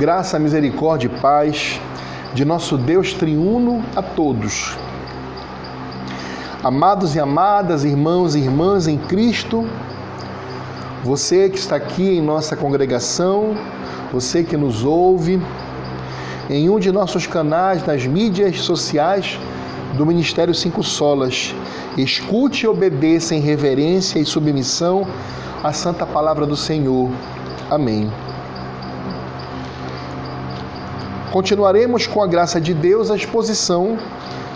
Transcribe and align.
Graça, 0.00 0.38
misericórdia 0.38 1.08
e 1.14 1.20
paz 1.20 1.78
de 2.32 2.42
nosso 2.42 2.78
Deus 2.78 3.12
triuno 3.12 3.84
a 3.94 4.00
todos. 4.00 4.74
Amados 6.64 7.14
e 7.14 7.20
amadas, 7.20 7.84
irmãos 7.84 8.34
e 8.34 8.38
irmãs 8.38 8.88
em 8.88 8.96
Cristo, 8.96 9.68
você 11.04 11.50
que 11.50 11.58
está 11.58 11.76
aqui 11.76 12.16
em 12.16 12.22
nossa 12.22 12.56
congregação, 12.56 13.54
você 14.10 14.42
que 14.42 14.56
nos 14.56 14.84
ouve 14.84 15.38
em 16.48 16.70
um 16.70 16.78
de 16.78 16.90
nossos 16.90 17.26
canais 17.26 17.86
nas 17.86 18.06
mídias 18.06 18.58
sociais 18.62 19.38
do 19.98 20.06
Ministério 20.06 20.54
Cinco 20.54 20.82
Solas, 20.82 21.54
escute 21.98 22.64
e 22.64 22.66
obedeça 22.66 23.34
em 23.34 23.40
reverência 23.40 24.18
e 24.18 24.24
submissão 24.24 25.06
à 25.62 25.74
santa 25.74 26.06
palavra 26.06 26.46
do 26.46 26.56
Senhor. 26.56 27.10
Amém. 27.70 28.10
Continuaremos 31.30 32.08
com 32.08 32.20
a 32.20 32.26
graça 32.26 32.60
de 32.60 32.74
Deus 32.74 33.08
a 33.08 33.14
exposição 33.14 33.96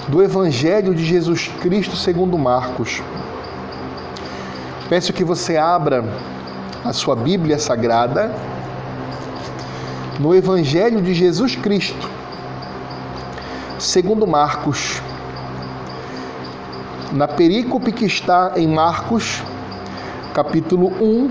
do 0.09 0.21
Evangelho 0.21 0.93
de 0.93 1.05
Jesus 1.05 1.49
Cristo 1.61 1.95
segundo 1.95 2.37
Marcos. 2.37 3.01
Peço 4.89 5.13
que 5.13 5.23
você 5.23 5.57
abra 5.57 6.05
a 6.85 6.93
sua 6.93 7.15
Bíblia 7.15 7.61
Sagrada 7.61 8.35
no 10.19 10.35
Evangelho 10.35 11.01
de 11.01 11.15
Jesus 11.15 11.55
Cristo, 11.55 12.11
segundo 13.79 14.27
Marcos. 14.27 15.01
Na 17.13 17.29
perícope 17.29 17.93
que 17.93 18.05
está 18.05 18.55
em 18.57 18.67
Marcos, 18.67 19.45
capítulo 20.35 20.89
1, 21.01 21.31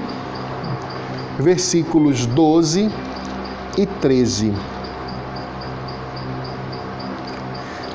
versículos 1.38 2.26
12 2.28 2.90
e 3.78 3.86
13. 3.86 4.73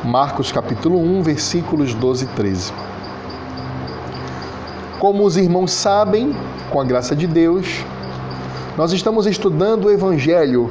Marcos 0.04 0.52
capítulo 0.52 0.96
1, 1.00 1.22
versículos 1.22 1.92
12 1.92 2.24
e 2.24 2.28
13. 2.28 2.72
Como 5.00 5.24
os 5.24 5.36
irmãos 5.36 5.72
sabem, 5.72 6.36
com 6.70 6.80
a 6.80 6.84
graça 6.84 7.16
de 7.16 7.26
Deus, 7.26 7.84
nós 8.76 8.92
estamos 8.92 9.26
estudando 9.26 9.86
o 9.86 9.90
Evangelho 9.90 10.70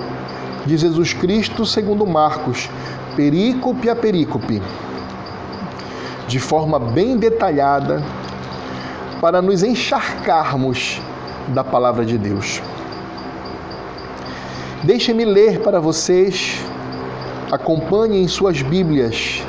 de 0.66 0.78
Jesus 0.78 1.11
Cristo 1.11 1.66
segundo 1.66 2.08
Marcos, 2.08 2.70
perícope 3.17 3.89
a 3.89 3.95
perícope, 3.95 4.61
de 6.25 6.39
forma 6.39 6.80
bem 6.80 7.17
detalhada, 7.17 8.02
para 9.20 9.42
nos 9.42 9.61
encharcarmos 9.61 11.02
da 11.50 11.66
palavra 11.66 12.05
de 12.05 12.17
Deus. 12.17 12.61
Deixe-me 14.83 15.25
ler 15.25 15.59
para 15.59 15.81
vocês, 15.81 16.64
acompanhem 17.52 18.23
em 18.23 18.27
suas 18.27 18.61
Bíblias, 18.61 19.41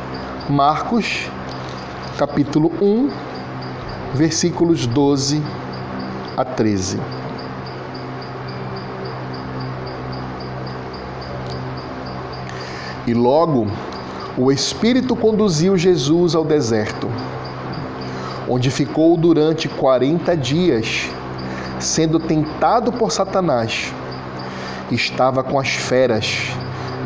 Marcos, 0.48 1.28
capítulo 2.16 2.72
1, 2.81 3.10
versículos 4.14 4.86
12 4.86 5.42
a 6.37 6.44
13. 6.44 7.00
E 13.04 13.14
logo 13.14 13.66
o 14.37 14.53
Espírito 14.53 15.16
conduziu 15.16 15.76
Jesus 15.76 16.37
ao 16.37 16.44
deserto, 16.44 17.08
onde 18.48 18.70
ficou 18.70 19.16
durante 19.16 19.69
quarenta 19.69 20.37
dias, 20.37 21.10
sendo 21.81 22.20
tentado 22.20 22.92
por 22.92 23.10
Satanás. 23.10 23.92
Estava 24.91 25.42
com 25.42 25.58
as 25.58 25.70
feras 25.70 26.56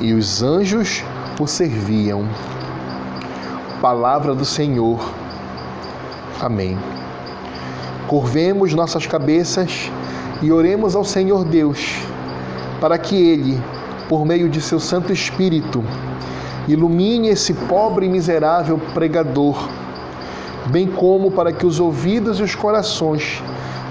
e 0.03 0.13
os 0.13 0.43
anjos 0.43 1.05
o 1.41 1.47
serviam. 1.47 2.29
Palavra 3.81 4.35
do 4.35 4.45
Senhor. 4.45 5.01
Amém. 6.41 6.77
Curvemos 8.09 8.75
nossas 8.75 9.07
cabeças 9.07 9.91
e 10.43 10.51
oremos 10.51 10.97
ao 10.97 11.05
Senhor 11.05 11.45
Deus, 11.45 11.99
para 12.81 12.99
que 12.99 13.15
Ele, 13.15 13.63
por 14.09 14.27
meio 14.27 14.49
de 14.49 14.61
seu 14.61 14.81
Santo 14.81 15.13
Espírito, 15.13 15.85
ilumine 16.67 17.29
esse 17.29 17.55
pobre 17.55 18.07
e 18.07 18.09
miserável 18.09 18.79
pregador, 18.93 19.69
bem 20.67 20.89
como 20.89 21.31
para 21.31 21.53
que 21.53 21.65
os 21.65 21.79
ouvidos 21.79 22.41
e 22.41 22.43
os 22.43 22.57
corações 22.57 23.41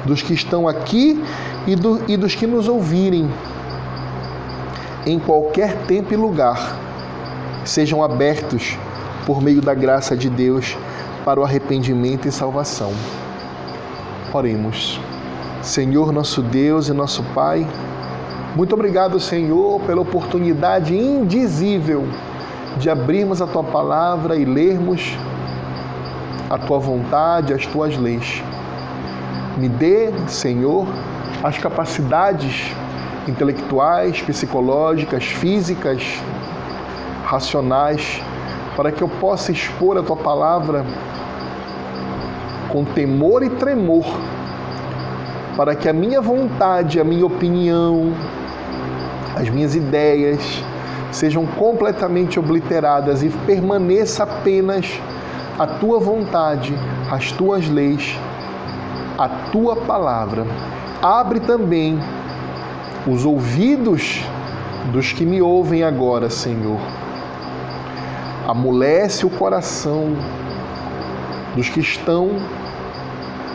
dos 0.05 0.21
que 0.21 0.33
estão 0.33 0.67
aqui 0.67 1.23
e, 1.65 1.75
do, 1.75 2.01
e 2.07 2.17
dos 2.17 2.35
que 2.35 2.45
nos 2.45 2.67
ouvirem, 2.67 3.29
em 5.05 5.19
qualquer 5.19 5.75
tempo 5.87 6.13
e 6.13 6.17
lugar, 6.17 6.77
sejam 7.65 8.03
abertos 8.03 8.77
por 9.25 9.41
meio 9.41 9.61
da 9.61 9.73
graça 9.73 10.15
de 10.15 10.29
Deus 10.29 10.77
para 11.25 11.39
o 11.39 11.43
arrependimento 11.43 12.27
e 12.27 12.31
salvação. 12.31 12.91
Oremos. 14.33 14.99
Senhor, 15.61 16.11
nosso 16.11 16.41
Deus 16.41 16.87
e 16.87 16.93
nosso 16.93 17.23
Pai, 17.35 17.67
muito 18.55 18.73
obrigado, 18.73 19.19
Senhor, 19.19 19.79
pela 19.81 20.01
oportunidade 20.01 20.93
indizível 20.93 22.05
de 22.77 22.89
abrirmos 22.89 23.41
a 23.41 23.47
tua 23.47 23.63
palavra 23.63 24.35
e 24.35 24.43
lermos 24.43 25.17
a 26.49 26.57
tua 26.57 26.77
vontade, 26.77 27.53
as 27.53 27.65
tuas 27.65 27.95
leis. 27.97 28.43
Me 29.57 29.69
dê, 29.69 30.11
Senhor, 30.27 30.85
as 31.41 31.57
capacidades 31.57 32.75
intelectuais, 33.27 34.21
psicológicas, 34.21 35.23
físicas, 35.23 36.03
racionais, 37.23 38.21
para 38.75 38.91
que 38.91 39.01
eu 39.01 39.07
possa 39.07 39.51
expor 39.51 39.97
a 39.97 40.03
tua 40.03 40.15
palavra 40.15 40.85
com 42.69 42.83
temor 42.85 43.43
e 43.43 43.49
tremor, 43.49 44.05
para 45.55 45.75
que 45.75 45.87
a 45.87 45.93
minha 45.93 46.21
vontade, 46.21 46.99
a 46.99 47.03
minha 47.03 47.25
opinião, 47.25 48.13
as 49.35 49.49
minhas 49.49 49.75
ideias 49.75 50.63
sejam 51.11 51.45
completamente 51.45 52.39
obliteradas 52.39 53.21
e 53.21 53.29
permaneça 53.29 54.23
apenas 54.23 54.85
a 55.59 55.67
tua 55.67 55.99
vontade, 55.99 56.73
as 57.11 57.31
tuas 57.33 57.67
leis, 57.67 58.17
a 59.17 59.27
tua 59.51 59.75
palavra. 59.75 60.45
Abre 61.01 61.39
também 61.41 61.99
os 63.07 63.25
ouvidos 63.25 64.23
dos 64.91 65.11
que 65.11 65.25
me 65.25 65.41
ouvem 65.41 65.83
agora, 65.83 66.29
Senhor. 66.29 66.79
Amolece 68.47 69.25
o 69.25 69.29
coração 69.29 70.15
dos 71.55 71.69
que 71.69 71.79
estão 71.79 72.29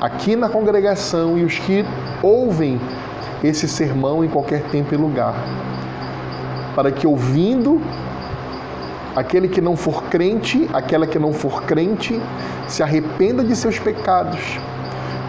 aqui 0.00 0.36
na 0.36 0.48
congregação 0.48 1.38
e 1.38 1.44
os 1.44 1.58
que 1.58 1.84
ouvem 2.22 2.80
esse 3.42 3.68
sermão 3.68 4.24
em 4.24 4.28
qualquer 4.28 4.62
tempo 4.64 4.94
e 4.94 4.96
lugar, 4.96 5.34
para 6.74 6.90
que 6.90 7.06
ouvindo 7.06 7.80
aquele 9.14 9.48
que 9.48 9.60
não 9.60 9.76
for 9.76 10.04
crente, 10.04 10.68
aquela 10.72 11.06
que 11.06 11.18
não 11.18 11.32
for 11.32 11.62
crente, 11.62 12.20
se 12.68 12.82
arrependa 12.82 13.44
de 13.44 13.54
seus 13.54 13.78
pecados 13.78 14.58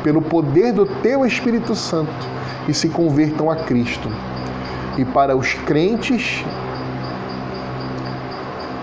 pelo 0.07 0.21
poder 0.21 0.71
do 0.71 0.85
teu 0.85 1.25
Espírito 1.25 1.75
Santo 1.75 2.25
e 2.65 2.73
se 2.73 2.87
convertam 2.87 3.51
a 3.51 3.57
Cristo. 3.57 4.09
E 4.97 5.03
para 5.03 5.35
os 5.35 5.53
crentes, 5.53 6.45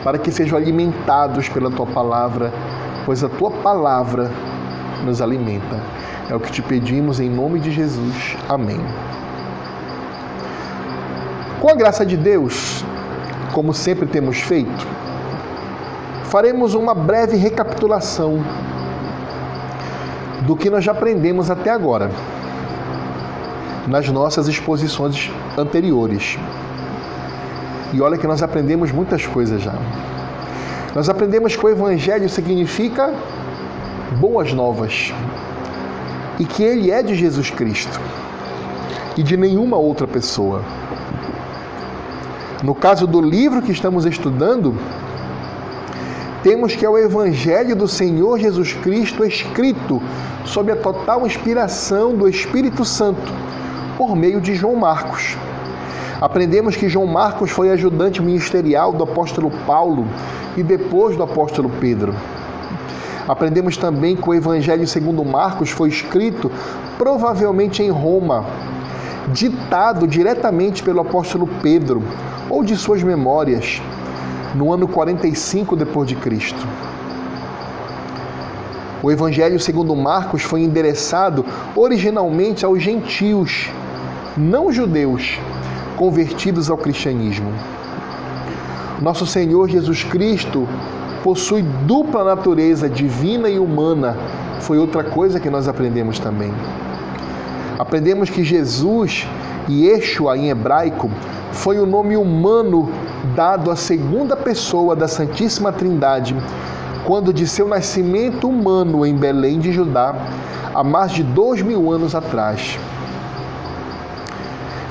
para 0.05 0.19
que 0.19 0.31
sejam 0.31 0.59
alimentados 0.59 1.49
pela 1.49 1.71
tua 1.71 1.87
palavra, 1.87 2.53
pois 3.07 3.25
a 3.25 3.29
tua 3.31 3.51
palavra 3.51 4.31
nos 5.03 5.23
alimenta. 5.23 5.81
É 6.29 6.35
o 6.35 6.41
que 6.41 6.53
te 6.53 6.61
pedimos 6.61 7.19
em 7.21 7.31
nome 7.31 7.59
de 7.59 7.71
Jesus. 7.71 8.37
Amém. 8.47 8.81
Com 11.59 11.71
a 11.71 11.75
graça 11.75 12.05
de 12.05 12.19
Deus, 12.19 12.85
como 13.55 13.73
sempre 13.73 14.05
temos 14.07 14.41
feito, 14.41 14.87
faremos 16.25 16.75
uma 16.75 16.95
breve 16.95 17.39
recapitulação 17.39 18.45
do 20.43 20.57
que 20.57 20.69
nós 20.71 20.85
já 20.85 20.93
aprendemos 20.93 21.51
até 21.51 21.71
agora 21.71 22.11
nas 23.87 24.09
nossas 24.09 24.49
exposições 24.49 25.31
anteriores. 25.57 26.39
E 27.93 28.01
olha 28.01 28.19
que 28.19 28.27
nós 28.27 28.43
aprendemos 28.43 28.91
muitas 28.91 29.27
coisas 29.27 29.63
já. 29.63 29.75
Nós 30.95 31.09
aprendemos 31.09 31.57
que 31.57 31.65
o 31.65 31.69
Evangelho 31.69 32.29
significa 32.29 33.13
boas 34.19 34.53
novas 34.53 35.13
e 36.39 36.45
que 36.45 36.63
ele 36.63 36.91
é 36.91 37.03
de 37.03 37.15
Jesus 37.15 37.51
Cristo 37.51 38.01
e 39.17 39.23
de 39.23 39.37
nenhuma 39.37 39.77
outra 39.77 40.07
pessoa. 40.07 40.63
No 42.63 42.75
caso 42.75 43.07
do 43.07 43.21
livro 43.21 43.61
que 43.61 43.73
estamos 43.73 44.07
estudando, 44.07 44.75
temos 46.45 46.77
que 46.77 46.85
é 46.85 46.91
o 46.91 46.99
Evangelho 46.99 47.75
do 47.75 47.89
Senhor 47.89 48.39
Jesus 48.39 48.75
Cristo 48.75 49.25
escrito 49.25 50.03
sob 50.45 50.71
a 50.71 50.77
total 50.77 51.27
inspiração 51.27 52.15
do 52.15 52.29
Espírito 52.29 52.85
Santo, 52.85 53.33
por 53.97 54.15
meio 54.15 54.43
de 54.43 54.55
João 54.55 54.77
Marcos. 54.77 55.39
Aprendemos 56.21 56.77
que 56.77 56.87
João 56.87 57.07
Marcos 57.07 57.51
foi 57.51 57.71
ajudante 57.71 58.21
ministerial 58.21 58.93
do 58.93 59.05
apóstolo 59.05 59.51
Paulo 59.67 60.07
e 60.55 60.63
depois 60.63 61.17
do 61.17 61.23
apóstolo 61.23 61.71
Pedro. 61.81 62.15
Aprendemos 63.27 63.79
também 63.79 64.15
que 64.15 64.29
o 64.29 64.35
Evangelho 64.35 64.87
segundo 64.87 65.25
Marcos 65.25 65.71
foi 65.71 65.89
escrito 65.89 66.53
provavelmente 66.99 67.83
em 67.83 67.89
Roma, 67.89 68.45
ditado 69.33 70.07
diretamente 70.07 70.83
pelo 70.83 71.01
apóstolo 71.01 71.49
Pedro 71.63 72.03
ou 72.51 72.63
de 72.63 72.77
suas 72.77 73.03
memórias, 73.03 73.81
no 74.55 74.73
ano 74.73 74.87
45 74.87 75.77
depois 75.77 76.09
de 76.09 76.15
Cristo. 76.17 76.67
O 79.03 79.11
Evangelho 79.11 79.61
segundo 79.61 79.95
Marcos 79.95 80.43
foi 80.43 80.63
endereçado 80.63 81.45
originalmente 81.77 82.65
aos 82.65 82.83
gentios, 82.83 83.71
não 84.37 84.73
judeus, 84.73 85.39
convertidos 85.97 86.71
ao 86.71 86.79
cristianismo. 86.79 87.53
Nosso 89.03 89.27
Senhor 89.27 89.69
Jesus 89.69 90.05
Cristo 90.05 90.67
possui 91.23 91.63
dupla 91.87 92.25
natureza 92.25 92.89
divina 92.89 93.49
e 93.49 93.59
humana. 93.59 94.17
Foi 94.61 94.79
outra 94.79 95.05
coisa 95.05 95.39
que 95.39 95.51
nós 95.51 95.69
aprendemos 95.69 96.19
também. 96.19 96.53
Aprendemos 97.79 98.31
que 98.31 98.45
Jesus, 98.45 99.29
Yeshua 99.69 100.39
em 100.39 100.49
hebraico, 100.49 101.11
foi 101.53 101.79
o 101.79 101.85
nome 101.85 102.17
humano 102.17 102.89
dado 103.25 103.71
à 103.71 103.77
segunda 103.77 104.37
pessoa 104.37 104.95
da 104.95 105.09
Santíssima 105.09 105.73
Trindade, 105.73 106.37
quando 107.05 107.33
de 107.33 107.47
seu 107.47 107.69
nascimento 107.69 108.49
humano 108.49 109.05
em 109.05 109.15
Belém 109.15 109.59
de 109.59 109.73
Judá, 109.73 110.15
há 110.75 110.83
mais 110.83 111.13
de 111.13 111.23
dois 111.23 111.63
mil 111.63 111.91
anos 111.91 112.15
atrás. 112.15 112.79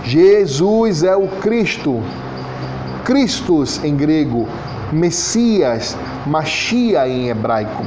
Jesus 0.03 1.03
é 1.03 1.15
o 1.15 1.27
Cristo, 1.27 2.01
Christus 3.05 3.83
em 3.83 3.95
grego, 3.95 4.47
Messias, 4.91 5.97
Machia 6.25 7.07
em 7.07 7.29
hebraico, 7.29 7.83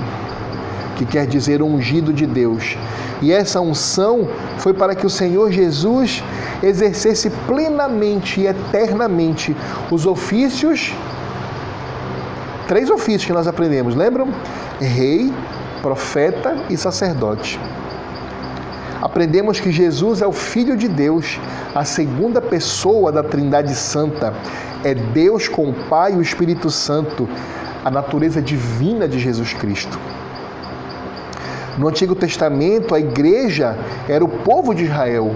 que 0.97 1.05
quer 1.05 1.27
dizer 1.27 1.63
ungido 1.63 2.13
de 2.13 2.27
Deus. 2.27 2.77
E 3.23 3.33
essa 3.33 3.61
unção 3.61 4.29
foi 4.59 4.75
para 4.75 4.95
que 4.95 5.07
o 5.07 5.11
Senhor 5.11 5.53
Jesus 5.53 6.25
exercesse 6.63 7.31
plenamente 7.47 8.41
e 8.41 8.47
eternamente 8.47 9.57
os 9.91 10.07
ofícios, 10.07 10.93
três 12.67 12.91
ofícios 12.91 13.25
que 13.25 13.33
nós 13.33 13.47
aprendemos, 13.47 13.95
lembram? 13.95 14.29
Rei, 14.81 15.33
profeta 15.81 16.57
e 16.69 16.77
sacerdote. 16.77 17.61
Aprendemos 19.01 19.61
que 19.61 19.71
Jesus 19.71 20.23
é 20.23 20.27
o 20.27 20.33
Filho 20.33 20.77
de 20.77 20.89
Deus, 20.89 21.39
a 21.75 21.85
segunda 21.85 22.41
pessoa 22.41 23.13
da 23.13 23.23
Trindade 23.23 23.75
Santa. 23.75 24.35
É 24.83 24.95
Deus 24.95 25.49
com 25.49 25.69
o 25.69 25.75
Pai 25.89 26.15
e 26.15 26.17
o 26.17 26.23
Espírito 26.23 26.71
Santo, 26.71 27.29
a 27.85 27.91
natureza 27.91 28.43
divina 28.43 29.07
de 29.07 29.19
Jesus 29.19 29.53
Cristo. 29.53 29.99
No 31.79 31.89
Antigo 31.89 32.15
Testamento, 32.15 32.95
a 32.95 33.01
igreja 33.01 33.77
era 34.09 34.25
o 34.25 34.29
povo 34.29 34.75
de 34.75 34.85
Israel. 34.85 35.35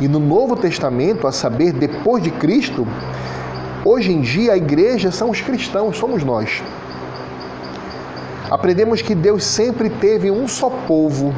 E 0.00 0.08
no 0.08 0.18
Novo 0.18 0.56
Testamento, 0.56 1.26
a 1.26 1.32
saber, 1.32 1.72
depois 1.72 2.22
de 2.22 2.30
Cristo, 2.30 2.86
hoje 3.84 4.12
em 4.12 4.22
dia 4.22 4.52
a 4.52 4.56
igreja 4.56 5.10
são 5.10 5.28
os 5.28 5.40
cristãos, 5.40 5.98
somos 5.98 6.24
nós. 6.24 6.62
Aprendemos 8.50 9.02
que 9.02 9.14
Deus 9.14 9.44
sempre 9.44 9.90
teve 9.90 10.30
um 10.30 10.48
só 10.48 10.70
povo. 10.70 11.34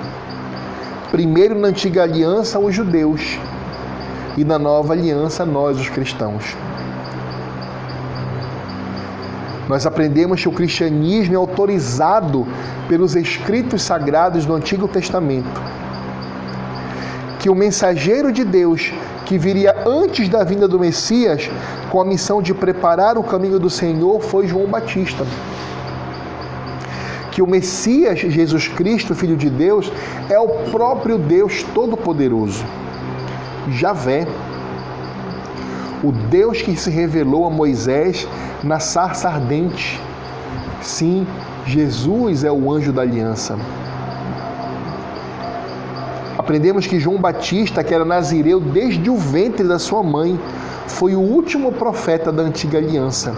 Primeiro 1.11 1.58
na 1.58 1.69
antiga 1.69 2.05
aliança, 2.05 2.58
os 2.58 2.75
judeus, 2.75 3.38
e 4.37 4.44
na 4.44 4.58
nova 4.58 4.93
aliança, 4.93 5.44
nós, 5.44 5.78
os 5.78 5.88
cristãos 5.88 6.56
nós 9.72 9.86
aprendemos 9.86 10.42
que 10.42 10.48
o 10.50 10.52
cristianismo 10.52 11.32
é 11.32 11.38
autorizado 11.38 12.46
pelos 12.90 13.16
escritos 13.16 13.80
sagrados 13.80 14.44
do 14.44 14.54
Antigo 14.54 14.86
Testamento. 14.86 15.62
Que 17.38 17.48
o 17.48 17.54
mensageiro 17.54 18.30
de 18.30 18.44
Deus, 18.44 18.92
que 19.24 19.38
viria 19.38 19.74
antes 19.86 20.28
da 20.28 20.44
vinda 20.44 20.69
do 20.69 20.78
Messias, 20.78 21.50
com 21.90 21.98
a 22.02 22.04
missão 22.04 22.42
de 22.42 22.52
preparar 22.52 23.16
o 23.16 23.22
caminho 23.22 23.58
do 23.58 23.70
Senhor, 23.70 24.20
foi 24.20 24.46
João 24.46 24.66
Batista. 24.66 25.24
Que 27.30 27.40
o 27.40 27.46
Messias, 27.46 28.18
Jesus 28.18 28.68
Cristo, 28.68 29.14
Filho 29.14 29.38
de 29.38 29.48
Deus, 29.48 29.90
é 30.28 30.38
o 30.38 30.48
próprio 30.70 31.16
Deus 31.16 31.62
Todo-Poderoso, 31.75 32.62
Javé 33.70 34.26
o 36.02 36.10
Deus 36.10 36.60
que 36.60 36.76
se 36.76 36.90
revelou 36.90 37.46
a 37.46 37.50
Moisés 37.50 38.26
na 38.62 38.81
sarça 38.81 39.28
ardente. 39.28 40.00
Sim, 40.81 41.26
Jesus 41.64 42.43
é 42.43 42.50
o 42.50 42.70
anjo 42.72 42.93
da 42.93 43.02
aliança. 43.02 43.56
Aprendemos 46.37 46.87
que 46.87 46.99
João 46.99 47.19
Batista, 47.19 47.84
que 47.84 47.94
era 47.94 48.04
nazireu 48.04 48.58
desde 48.58 49.08
o 49.08 49.16
ventre 49.16 49.66
da 49.66 49.78
sua 49.78 50.02
mãe, 50.02 50.38
foi 50.88 51.14
o 51.14 51.20
último 51.20 51.70
profeta 51.70 52.32
da 52.32 52.43
antiga 52.43 52.78
aliança, 52.78 53.32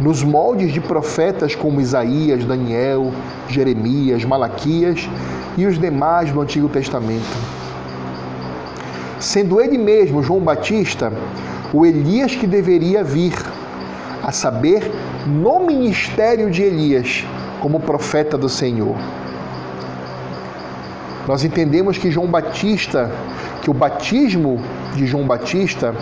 nos 0.00 0.22
moldes 0.22 0.72
de 0.72 0.80
profetas 0.80 1.54
como 1.54 1.80
Isaías, 1.80 2.44
Daniel, 2.44 3.12
Jeremias, 3.48 4.24
Malaquias 4.24 5.08
e 5.56 5.66
os 5.66 5.78
demais 5.78 6.32
do 6.32 6.40
Antigo 6.40 6.68
Testamento. 6.68 7.36
Sendo 9.20 9.60
ele 9.60 9.76
mesmo, 9.76 10.22
João 10.22 10.40
Batista, 10.40 11.12
o 11.72 11.84
Elias 11.84 12.34
que 12.34 12.46
deveria 12.46 13.02
vir, 13.02 13.34
a 14.22 14.32
saber, 14.32 14.90
no 15.26 15.60
ministério 15.60 16.50
de 16.50 16.62
Elias, 16.62 17.24
como 17.60 17.80
profeta 17.80 18.36
do 18.38 18.48
Senhor. 18.48 18.96
Nós 21.26 21.44
entendemos 21.44 21.98
que 21.98 22.10
João 22.10 22.28
Batista, 22.28 23.10
que 23.62 23.70
o 23.70 23.74
batismo 23.74 24.60
de 24.94 25.06
João 25.06 25.26
Batista 25.26 25.94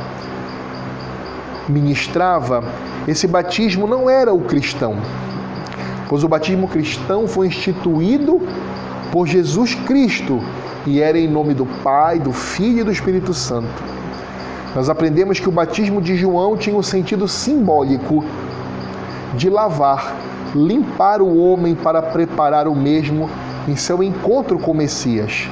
ministrava, 1.69 2.63
esse 3.09 3.27
batismo 3.27 3.87
não 3.87 4.11
era 4.11 4.35
o 4.35 4.43
cristão, 4.43 4.99
pois 6.09 6.23
o 6.23 6.29
batismo 6.29 6.69
cristão 6.69 7.27
foi 7.27 7.47
instituído 7.47 8.41
por 9.11 9.27
Jesus 9.27 9.75
Cristo 9.75 10.43
e 10.87 11.01
era 11.01 11.19
em 11.19 11.29
nome 11.29 11.55
do 11.55 11.65
Pai, 11.65 12.19
do 12.19 12.33
Filho 12.33 12.81
e 12.81 12.85
do 12.85 12.93
Espírito 12.93 13.33
Santo. 13.33 13.94
Nós 14.75 14.91
aprendemos 14.91 15.39
que 15.39 15.49
o 15.49 15.53
batismo 15.53 16.03
de 16.03 16.17
João 16.17 16.57
tinha 16.57 16.77
um 16.77 16.83
sentido 16.83 17.29
simbólico 17.29 18.25
de 19.35 19.49
lavar, 19.49 20.17
limpar 20.53 21.23
o 21.23 21.37
homem 21.39 21.77
para 21.77 22.03
preparar 22.03 22.67
o 22.67 22.75
mesmo 22.75 23.31
em 23.69 23.77
seu 23.77 24.03
encontro 24.03 24.59
com 24.59 24.73
o 24.73 24.75
Messias, 24.75 25.49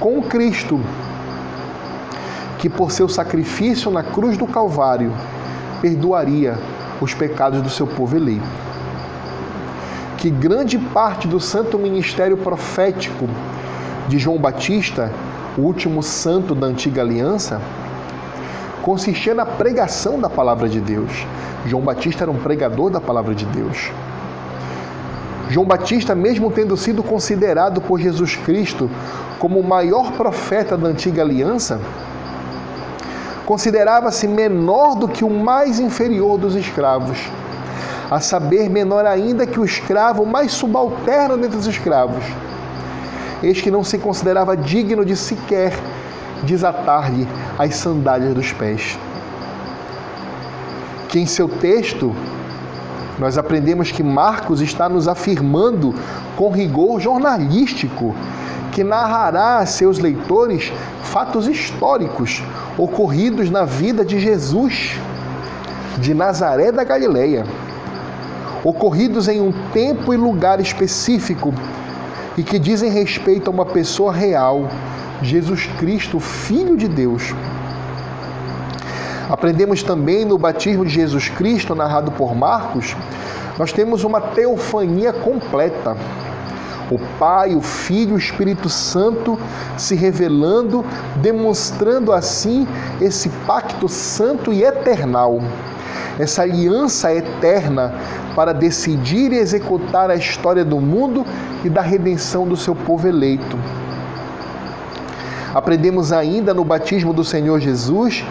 com 0.00 0.20
Cristo, 0.22 0.80
que 2.58 2.68
por 2.68 2.90
seu 2.90 3.08
sacrifício 3.08 3.90
na 3.92 4.02
cruz 4.02 4.36
do 4.36 4.46
Calvário 4.46 5.12
perdoaria 5.80 6.58
os 7.00 7.14
pecados 7.14 7.62
do 7.62 7.70
seu 7.70 7.86
povo 7.86 8.16
eleito. 8.16 8.44
Que 10.18 10.30
grande 10.30 10.78
parte 10.78 11.28
do 11.28 11.38
santo 11.38 11.78
ministério 11.78 12.36
profético 12.36 13.28
de 14.08 14.18
João 14.18 14.38
Batista, 14.38 15.12
o 15.56 15.60
último 15.60 16.02
santo 16.02 16.54
da 16.54 16.66
antiga 16.66 17.02
aliança, 17.02 17.60
consistia 18.84 19.34
na 19.34 19.46
pregação 19.46 20.20
da 20.20 20.28
palavra 20.28 20.68
de 20.68 20.78
Deus. 20.78 21.26
João 21.64 21.82
Batista 21.82 22.24
era 22.24 22.30
um 22.30 22.36
pregador 22.36 22.90
da 22.90 23.00
palavra 23.00 23.34
de 23.34 23.46
Deus. 23.46 23.90
João 25.48 25.64
Batista, 25.64 26.14
mesmo 26.14 26.50
tendo 26.50 26.76
sido 26.76 27.02
considerado 27.02 27.80
por 27.80 27.98
Jesus 27.98 28.36
Cristo 28.36 28.90
como 29.38 29.58
o 29.58 29.66
maior 29.66 30.12
profeta 30.12 30.76
da 30.76 30.88
antiga 30.88 31.22
aliança, 31.22 31.80
considerava-se 33.46 34.28
menor 34.28 34.96
do 34.96 35.08
que 35.08 35.24
o 35.24 35.30
mais 35.30 35.80
inferior 35.80 36.38
dos 36.38 36.54
escravos, 36.54 37.18
a 38.10 38.20
saber, 38.20 38.68
menor 38.68 39.06
ainda 39.06 39.46
que 39.46 39.58
o 39.58 39.64
escravo 39.64 40.26
mais 40.26 40.52
subalterno 40.52 41.38
dentre 41.38 41.56
os 41.56 41.66
escravos. 41.66 42.24
Eis 43.42 43.62
que 43.62 43.70
não 43.70 43.82
se 43.82 43.96
considerava 43.96 44.54
digno 44.54 45.06
de 45.06 45.16
sequer 45.16 45.72
desatar-lhe 46.42 47.26
as 47.58 47.76
sandálias 47.76 48.34
dos 48.34 48.52
pés. 48.52 48.98
Que 51.08 51.20
em 51.20 51.26
seu 51.26 51.48
texto 51.48 52.14
nós 53.18 53.38
aprendemos 53.38 53.92
que 53.92 54.02
Marcos 54.02 54.60
está 54.60 54.88
nos 54.88 55.06
afirmando 55.06 55.94
com 56.36 56.50
rigor 56.50 57.00
jornalístico 57.00 58.14
que 58.72 58.82
narrará 58.82 59.58
a 59.58 59.66
seus 59.66 60.00
leitores 60.00 60.72
fatos 61.04 61.46
históricos 61.46 62.42
ocorridos 62.76 63.48
na 63.48 63.64
vida 63.64 64.04
de 64.04 64.18
Jesus 64.18 64.98
de 65.98 66.12
Nazaré 66.12 66.72
da 66.72 66.82
Galileia, 66.82 67.44
ocorridos 68.64 69.28
em 69.28 69.40
um 69.40 69.52
tempo 69.72 70.12
e 70.12 70.16
lugar 70.16 70.58
específico 70.58 71.54
e 72.36 72.42
que 72.42 72.58
dizem 72.58 72.90
respeito 72.90 73.48
a 73.48 73.54
uma 73.54 73.64
pessoa 73.64 74.12
real 74.12 74.68
Jesus 75.22 75.66
Cristo, 75.78 76.20
Filho 76.20 76.76
de 76.76 76.88
Deus. 76.88 77.34
Aprendemos 79.28 79.82
também 79.82 80.24
no 80.24 80.36
batismo 80.36 80.84
de 80.84 80.92
Jesus 80.92 81.28
Cristo, 81.28 81.74
narrado 81.74 82.12
por 82.12 82.34
Marcos, 82.34 82.94
nós 83.58 83.72
temos 83.72 84.04
uma 84.04 84.20
teofania 84.20 85.12
completa. 85.12 85.96
O 86.90 86.98
Pai, 87.18 87.54
o 87.54 87.62
Filho 87.62 88.14
o 88.14 88.18
Espírito 88.18 88.68
Santo 88.68 89.38
se 89.78 89.94
revelando, 89.94 90.84
demonstrando 91.16 92.12
assim 92.12 92.66
esse 93.00 93.28
pacto 93.46 93.88
santo 93.88 94.52
e 94.52 94.62
eternal, 94.62 95.40
essa 96.18 96.42
aliança 96.42 97.12
eterna 97.12 97.94
para 98.34 98.52
decidir 98.52 99.32
e 99.32 99.38
executar 99.38 100.10
a 100.10 100.16
história 100.16 100.64
do 100.64 100.80
mundo 100.80 101.24
e 101.64 101.70
da 101.70 101.80
redenção 101.80 102.46
do 102.46 102.56
seu 102.56 102.74
povo 102.74 103.08
eleito. 103.08 103.56
Aprendemos 105.54 106.12
ainda 106.12 106.52
no 106.52 106.64
batismo 106.64 107.12
do 107.12 107.24
Senhor 107.24 107.60
Jesus 107.60 108.24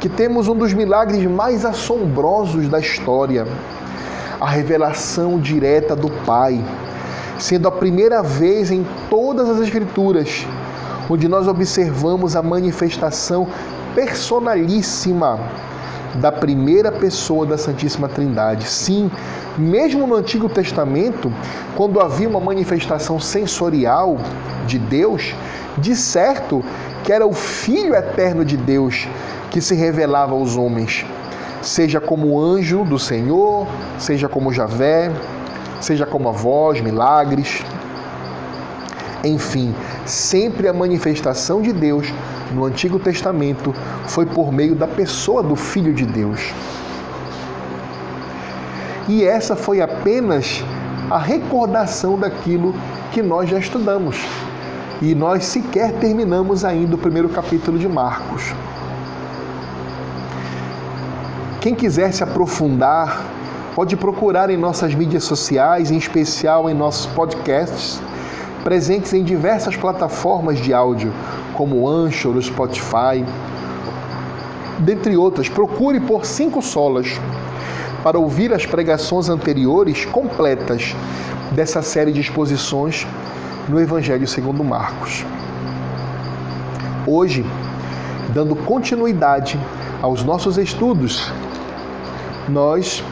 que 0.00 0.08
temos 0.08 0.48
um 0.48 0.56
dos 0.56 0.72
milagres 0.72 1.24
mais 1.26 1.64
assombrosos 1.64 2.66
da 2.68 2.80
história, 2.80 3.46
a 4.40 4.48
revelação 4.48 5.38
direta 5.38 5.94
do 5.94 6.10
Pai, 6.24 6.64
sendo 7.38 7.68
a 7.68 7.70
primeira 7.70 8.22
vez 8.22 8.70
em 8.70 8.84
todas 9.08 9.48
as 9.48 9.60
Escrituras 9.60 10.46
onde 11.10 11.28
nós 11.28 11.46
observamos 11.46 12.34
a 12.34 12.42
manifestação 12.42 13.46
personalíssima 13.94 15.38
da 16.16 16.30
primeira 16.30 16.92
pessoa 16.92 17.46
da 17.46 17.56
Santíssima 17.56 18.08
Trindade. 18.08 18.66
Sim, 18.66 19.10
mesmo 19.56 20.06
no 20.06 20.14
Antigo 20.14 20.48
Testamento, 20.48 21.32
quando 21.76 22.00
havia 22.00 22.28
uma 22.28 22.40
manifestação 22.40 23.18
sensorial 23.18 24.18
de 24.66 24.78
Deus, 24.78 25.34
de 25.78 25.96
certo 25.96 26.62
que 27.02 27.12
era 27.12 27.26
o 27.26 27.32
Filho 27.32 27.94
eterno 27.94 28.44
de 28.44 28.56
Deus 28.56 29.08
que 29.50 29.60
se 29.60 29.74
revelava 29.74 30.32
aos 30.32 30.56
homens, 30.56 31.04
seja 31.60 32.00
como 32.00 32.40
anjo 32.40 32.84
do 32.84 32.98
Senhor, 32.98 33.66
seja 33.98 34.28
como 34.28 34.52
Javé, 34.52 35.10
seja 35.80 36.06
como 36.06 36.28
a 36.28 36.32
voz, 36.32 36.80
milagres. 36.80 37.64
Enfim, 39.24 39.74
sempre 40.04 40.66
a 40.66 40.72
manifestação 40.72 41.62
de 41.62 41.72
Deus 41.72 42.12
no 42.52 42.64
Antigo 42.64 42.98
Testamento 42.98 43.74
foi 44.06 44.26
por 44.26 44.52
meio 44.52 44.74
da 44.74 44.86
pessoa 44.86 45.42
do 45.42 45.56
Filho 45.56 45.92
de 45.92 46.04
Deus. 46.04 46.52
E 49.08 49.24
essa 49.24 49.56
foi 49.56 49.80
apenas 49.80 50.64
a 51.10 51.18
recordação 51.18 52.18
daquilo 52.18 52.74
que 53.12 53.22
nós 53.22 53.50
já 53.50 53.58
estudamos. 53.58 54.16
E 55.00 55.14
nós 55.14 55.44
sequer 55.44 55.92
terminamos 55.94 56.64
ainda 56.64 56.94
o 56.94 56.98
primeiro 56.98 57.28
capítulo 57.28 57.78
de 57.78 57.88
Marcos. 57.88 58.54
Quem 61.60 61.74
quiser 61.74 62.12
se 62.12 62.22
aprofundar, 62.22 63.24
pode 63.74 63.96
procurar 63.96 64.50
em 64.50 64.56
nossas 64.56 64.94
mídias 64.94 65.24
sociais, 65.24 65.90
em 65.90 65.96
especial 65.96 66.68
em 66.70 66.74
nossos 66.74 67.06
podcasts, 67.06 68.00
presentes 68.62 69.12
em 69.12 69.22
diversas 69.22 69.76
plataformas 69.76 70.58
de 70.58 70.72
áudio, 70.72 71.12
como 71.54 71.88
Anchor, 71.88 72.40
Spotify, 72.40 73.24
dentre 74.78 75.16
outras. 75.16 75.48
Procure 75.48 76.00
por 76.00 76.24
cinco 76.24 76.62
solas 76.62 77.20
para 78.02 78.18
ouvir 78.18 78.52
as 78.52 78.66
pregações 78.66 79.28
anteriores 79.28 80.04
completas 80.04 80.94
dessa 81.52 81.82
série 81.82 82.12
de 82.12 82.20
exposições 82.20 83.06
no 83.68 83.80
Evangelho 83.80 84.26
segundo 84.26 84.64
Marcos. 84.64 85.24
Hoje, 87.06 87.44
dando 88.32 88.56
continuidade 88.56 89.58
aos 90.00 90.24
nossos 90.24 90.56
estudos 90.58 91.30
nós 92.48 93.02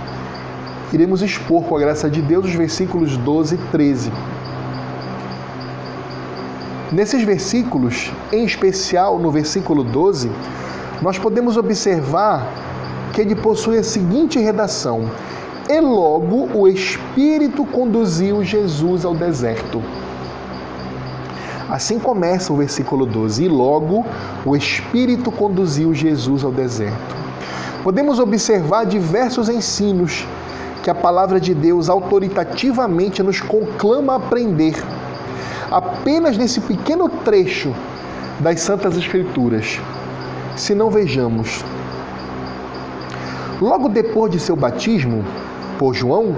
iremos 0.92 1.22
expor 1.22 1.62
com 1.64 1.76
a 1.76 1.80
graça 1.80 2.10
de 2.10 2.20
Deus 2.20 2.46
os 2.46 2.54
versículos 2.54 3.16
12 3.16 3.54
e 3.54 3.58
13. 3.70 4.12
Nesses 6.92 7.22
versículos, 7.22 8.12
em 8.32 8.44
especial 8.44 9.18
no 9.18 9.30
versículo 9.30 9.84
12, 9.84 10.30
nós 11.00 11.18
podemos 11.18 11.56
observar 11.56 12.46
que 13.12 13.20
ele 13.20 13.36
possui 13.36 13.78
a 13.78 13.84
seguinte 13.84 14.40
redação: 14.40 15.08
E 15.68 15.80
logo 15.80 16.48
o 16.52 16.66
Espírito 16.66 17.64
conduziu 17.64 18.42
Jesus 18.42 19.04
ao 19.04 19.14
deserto. 19.14 19.80
Assim 21.70 22.00
começa 22.00 22.52
o 22.52 22.56
versículo 22.56 23.06
12: 23.06 23.44
E 23.44 23.48
logo 23.48 24.04
o 24.44 24.56
Espírito 24.56 25.30
conduziu 25.30 25.94
Jesus 25.94 26.42
ao 26.42 26.50
deserto. 26.50 27.14
Podemos 27.84 28.18
observar 28.18 28.84
diversos 28.84 29.48
ensinos 29.48 30.26
que 30.82 30.90
a 30.90 30.94
palavra 30.94 31.38
de 31.38 31.54
Deus 31.54 31.88
autoritativamente 31.88 33.22
nos 33.22 33.40
conclama 33.40 34.14
a 34.14 34.16
aprender, 34.16 34.74
apenas 35.70 36.36
nesse 36.36 36.60
pequeno 36.60 37.08
trecho 37.08 37.74
das 38.40 38.60
Santas 38.60 38.96
Escrituras. 38.96 39.78
Se 40.56 40.74
não 40.74 40.90
vejamos, 40.90 41.64
logo 43.60 43.88
depois 43.88 44.32
de 44.32 44.40
seu 44.40 44.56
batismo 44.56 45.24
por 45.78 45.94
João, 45.94 46.36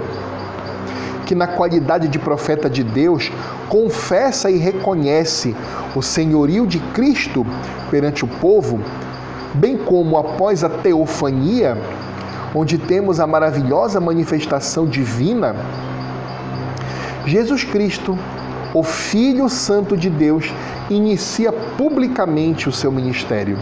que 1.25 1.33
na 1.33 1.47
qualidade 1.47 2.07
de 2.07 2.19
profeta 2.19 2.69
de 2.69 2.83
Deus 2.83 3.31
confessa 3.69 4.51
e 4.51 4.57
reconhece 4.57 5.55
o 5.95 6.01
senhorio 6.01 6.67
de 6.67 6.79
Cristo 6.79 7.45
perante 7.89 8.23
o 8.23 8.27
povo, 8.27 8.79
bem 9.53 9.77
como 9.77 10.17
após 10.17 10.63
a 10.63 10.69
teofania, 10.69 11.77
onde 12.53 12.77
temos 12.77 13.19
a 13.19 13.25
maravilhosa 13.25 13.99
manifestação 13.99 14.85
divina, 14.85 15.55
Jesus 17.25 17.63
Cristo, 17.63 18.17
o 18.73 18.81
Filho 18.81 19.47
Santo 19.49 19.95
de 19.95 20.09
Deus, 20.09 20.51
inicia 20.89 21.51
publicamente 21.51 22.67
o 22.67 22.71
seu 22.71 22.91
ministério. 22.91 23.57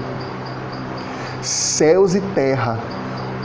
Céus 1.41 2.15
e 2.15 2.22
terra, 2.34 2.80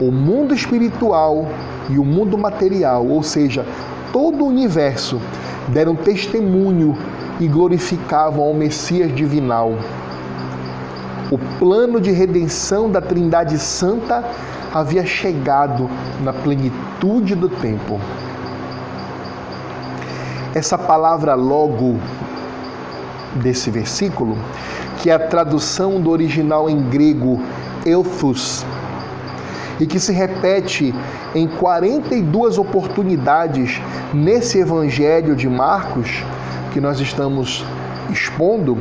o 0.01 0.13
mundo 0.13 0.55
espiritual 0.55 1.49
e 1.89 1.99
o 1.99 2.05
mundo 2.05 2.37
material, 2.37 3.07
ou 3.07 3.23
seja, 3.23 3.67
todo 4.13 4.45
o 4.45 4.49
universo, 4.49 5.21
deram 5.69 5.97
testemunho 5.97 6.97
e 7.41 7.49
glorificavam 7.49 8.45
ao 8.45 8.55
Messias 8.55 9.15
divinal 9.15 9.73
o 11.31 11.39
plano 11.59 12.01
de 12.01 12.13
redenção 12.13 12.91
da 12.91 13.01
Trindade 13.01 13.59
Santa 13.59 14.25
havia 14.73 15.05
chegado 15.05 15.91
na 16.21 16.33
plenitude 16.33 17.35
do 17.35 17.49
tempo. 17.49 18.01
Essa 20.57 20.79
palavra 20.79 21.35
logo 21.35 21.99
desse 23.35 23.71
versículo, 23.71 24.39
que 24.97 25.11
é 25.11 25.13
a 25.13 25.19
tradução 25.19 26.01
do 26.01 26.09
original 26.09 26.71
em 26.71 26.81
grego 26.89 27.39
euthus, 27.85 28.65
e 29.79 29.85
que 29.85 30.01
se 30.01 30.15
repete 30.15 30.95
em 31.35 31.47
42 31.47 32.57
oportunidades 32.57 33.83
nesse 34.15 34.59
evangelho 34.59 35.37
de 35.37 35.47
Marcos 35.47 36.25
que 36.73 36.81
nós 36.81 37.01
estamos 37.01 37.63
expondo, 38.11 38.79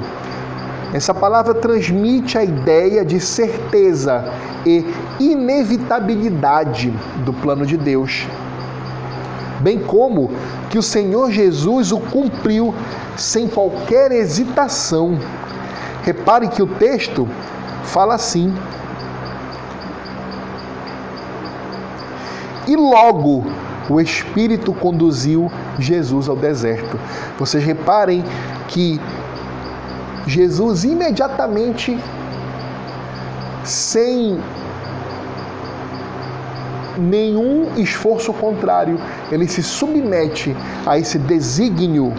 essa 0.93 1.13
palavra 1.13 1.53
transmite 1.53 2.37
a 2.37 2.43
ideia 2.45 3.03
de 3.03 3.19
certeza 3.19 4.31
e 4.65 4.85
inevitabilidade 5.19 6.93
do 7.25 7.33
plano 7.33 7.65
de 7.65 7.75
Deus, 7.75 8.25
bem 9.61 9.79
como 9.79 10.31
que 10.69 10.77
o 10.77 10.83
Senhor 10.83 11.31
Jesus 11.31 11.91
o 11.91 11.99
cumpriu 11.99 12.73
sem 13.17 13.47
qualquer 13.47 14.11
hesitação. 14.11 15.17
Repare 16.03 16.47
que 16.47 16.61
o 16.61 16.67
texto 16.67 17.27
fala 17.83 18.15
assim: 18.15 18.53
E 22.67 22.75
logo 22.75 23.45
o 23.89 24.01
Espírito 24.01 24.73
conduziu 24.73 25.51
Jesus 25.77 26.27
ao 26.27 26.35
deserto. 26.35 26.99
Vocês 27.37 27.63
reparem 27.63 28.23
que 28.67 28.99
Jesus 30.25 30.83
imediatamente, 30.83 31.97
sem 33.63 34.39
nenhum 36.97 37.75
esforço 37.77 38.33
contrário, 38.33 38.99
ele 39.31 39.47
se 39.47 39.61
submete 39.61 40.55
a 40.85 40.97
esse 40.97 41.17
desígnio 41.17 42.13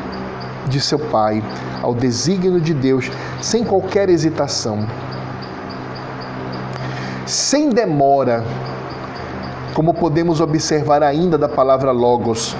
de 0.68 0.80
seu 0.80 0.98
Pai, 0.98 1.42
ao 1.82 1.94
desígnio 1.94 2.60
de 2.60 2.74
Deus, 2.74 3.10
sem 3.40 3.64
qualquer 3.64 4.08
hesitação. 4.08 4.86
Sem 7.24 7.70
demora, 7.70 8.44
como 9.74 9.94
podemos 9.94 10.40
observar 10.40 11.02
ainda 11.02 11.36
da 11.36 11.48
palavra 11.48 11.90
Logos, 11.92 12.56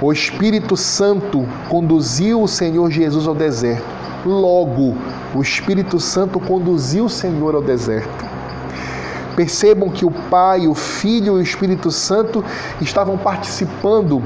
o 0.00 0.12
Espírito 0.12 0.76
Santo 0.76 1.46
conduziu 1.68 2.42
o 2.42 2.48
Senhor 2.48 2.90
Jesus 2.90 3.26
ao 3.26 3.34
deserto 3.34 4.04
Logo, 4.26 4.96
o 5.34 5.42
Espírito 5.42 6.00
Santo 6.00 6.40
conduziu 6.40 7.04
o 7.04 7.10
Senhor 7.10 7.54
ao 7.54 7.60
deserto. 7.60 8.23
Percebam 9.36 9.88
que 9.88 10.04
o 10.04 10.10
Pai, 10.10 10.66
o 10.66 10.74
Filho 10.74 11.36
e 11.36 11.40
o 11.40 11.42
Espírito 11.42 11.90
Santo 11.90 12.44
estavam 12.80 13.18
participando 13.18 14.22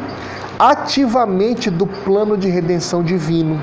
ativamente 0.59 1.71
do 1.71 1.87
plano 1.87 2.37
de 2.37 2.49
redenção 2.49 3.03
divino. 3.03 3.61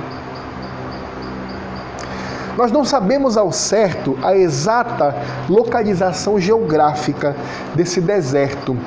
Nós 2.57 2.71
não 2.71 2.85
sabemos 2.85 3.35
ao 3.35 3.51
certo 3.51 4.17
a 4.23 4.35
exata 4.35 5.13
localização 5.49 6.39
geográfica 6.39 7.35
desse 7.75 7.99
deserto, 7.99 8.77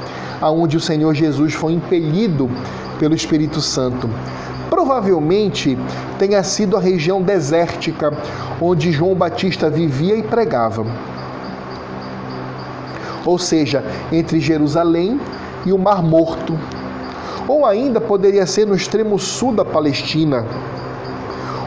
aonde 0.40 0.76
o 0.78 0.80
Senhor 0.80 1.14
Jesus 1.14 1.52
foi 1.52 1.74
impelido 1.74 2.48
pelo 2.98 3.14
Espírito 3.14 3.60
Santo. 3.60 4.08
Provavelmente 4.70 5.78
tenha 6.18 6.42
sido 6.42 6.78
a 6.78 6.80
região 6.80 7.20
desértica 7.20 8.10
onde 8.58 8.90
João 8.90 9.14
Batista 9.14 9.68
vivia 9.68 10.16
e 10.16 10.22
pregava. 10.22 10.86
Ou 13.28 13.38
seja, 13.38 13.84
entre 14.10 14.40
Jerusalém 14.40 15.20
e 15.66 15.70
o 15.70 15.76
Mar 15.76 16.02
Morto. 16.02 16.58
Ou 17.46 17.66
ainda 17.66 18.00
poderia 18.00 18.46
ser 18.46 18.66
no 18.66 18.74
extremo 18.74 19.18
sul 19.18 19.52
da 19.52 19.66
Palestina, 19.66 20.46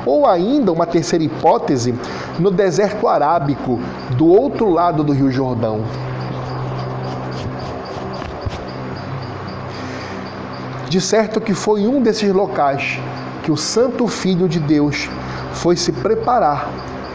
ou 0.03 0.25
ainda, 0.25 0.71
uma 0.71 0.87
terceira 0.87 1.23
hipótese, 1.23 1.93
no 2.39 2.49
deserto 2.49 3.07
arábico, 3.07 3.79
do 4.17 4.25
outro 4.25 4.71
lado 4.71 5.03
do 5.03 5.13
Rio 5.13 5.29
Jordão. 5.29 5.83
De 10.89 10.99
certo 10.99 11.39
que 11.39 11.53
foi 11.53 11.85
um 11.87 12.01
desses 12.01 12.33
locais 12.33 12.99
que 13.43 13.51
o 13.51 13.55
Santo 13.55 14.07
Filho 14.07 14.49
de 14.49 14.59
Deus 14.59 15.07
foi 15.53 15.75
se 15.75 15.91
preparar 15.91 16.67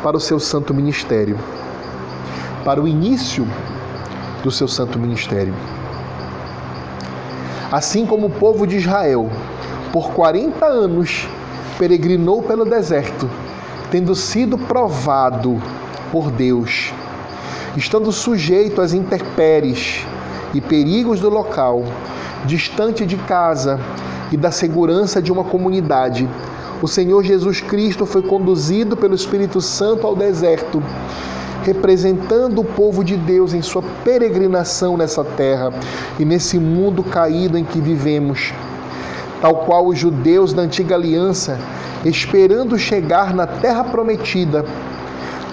para 0.04 0.16
o 0.16 0.20
seu 0.20 0.38
santo 0.38 0.72
ministério, 0.72 1.36
para 2.64 2.80
o 2.80 2.86
início 2.86 3.44
do 4.46 4.50
seu 4.52 4.68
santo 4.68 4.96
ministério. 4.96 5.52
Assim 7.72 8.06
como 8.06 8.28
o 8.28 8.30
povo 8.30 8.64
de 8.64 8.76
Israel, 8.76 9.28
por 9.92 10.12
40 10.12 10.64
anos, 10.64 11.28
peregrinou 11.76 12.44
pelo 12.44 12.64
deserto, 12.64 13.28
tendo 13.90 14.14
sido 14.14 14.56
provado 14.56 15.60
por 16.12 16.30
Deus, 16.30 16.94
estando 17.76 18.12
sujeito 18.12 18.80
às 18.80 18.92
intempéries 18.92 20.06
e 20.54 20.60
perigos 20.60 21.18
do 21.18 21.28
local, 21.28 21.82
distante 22.44 23.04
de 23.04 23.16
casa 23.16 23.80
e 24.30 24.36
da 24.36 24.52
segurança 24.52 25.20
de 25.20 25.32
uma 25.32 25.42
comunidade, 25.42 26.28
o 26.80 26.86
Senhor 26.86 27.24
Jesus 27.24 27.60
Cristo 27.60 28.06
foi 28.06 28.22
conduzido 28.22 28.96
pelo 28.96 29.16
Espírito 29.16 29.60
Santo 29.60 30.06
ao 30.06 30.14
deserto, 30.14 30.80
representando 31.66 32.60
o 32.60 32.64
povo 32.64 33.02
de 33.02 33.16
Deus 33.16 33.52
em 33.52 33.60
sua 33.60 33.82
peregrinação 34.04 34.96
nessa 34.96 35.24
terra 35.24 35.72
e 36.18 36.24
nesse 36.24 36.58
mundo 36.58 37.02
caído 37.02 37.58
em 37.58 37.64
que 37.64 37.80
vivemos 37.80 38.52
tal 39.40 39.56
qual 39.56 39.86
os 39.86 39.98
judeus 39.98 40.52
da 40.52 40.62
antiga 40.62 40.94
aliança, 40.94 41.58
esperando 42.04 42.78
chegar 42.78 43.34
na 43.34 43.46
terra 43.46 43.84
prometida. 43.84 44.64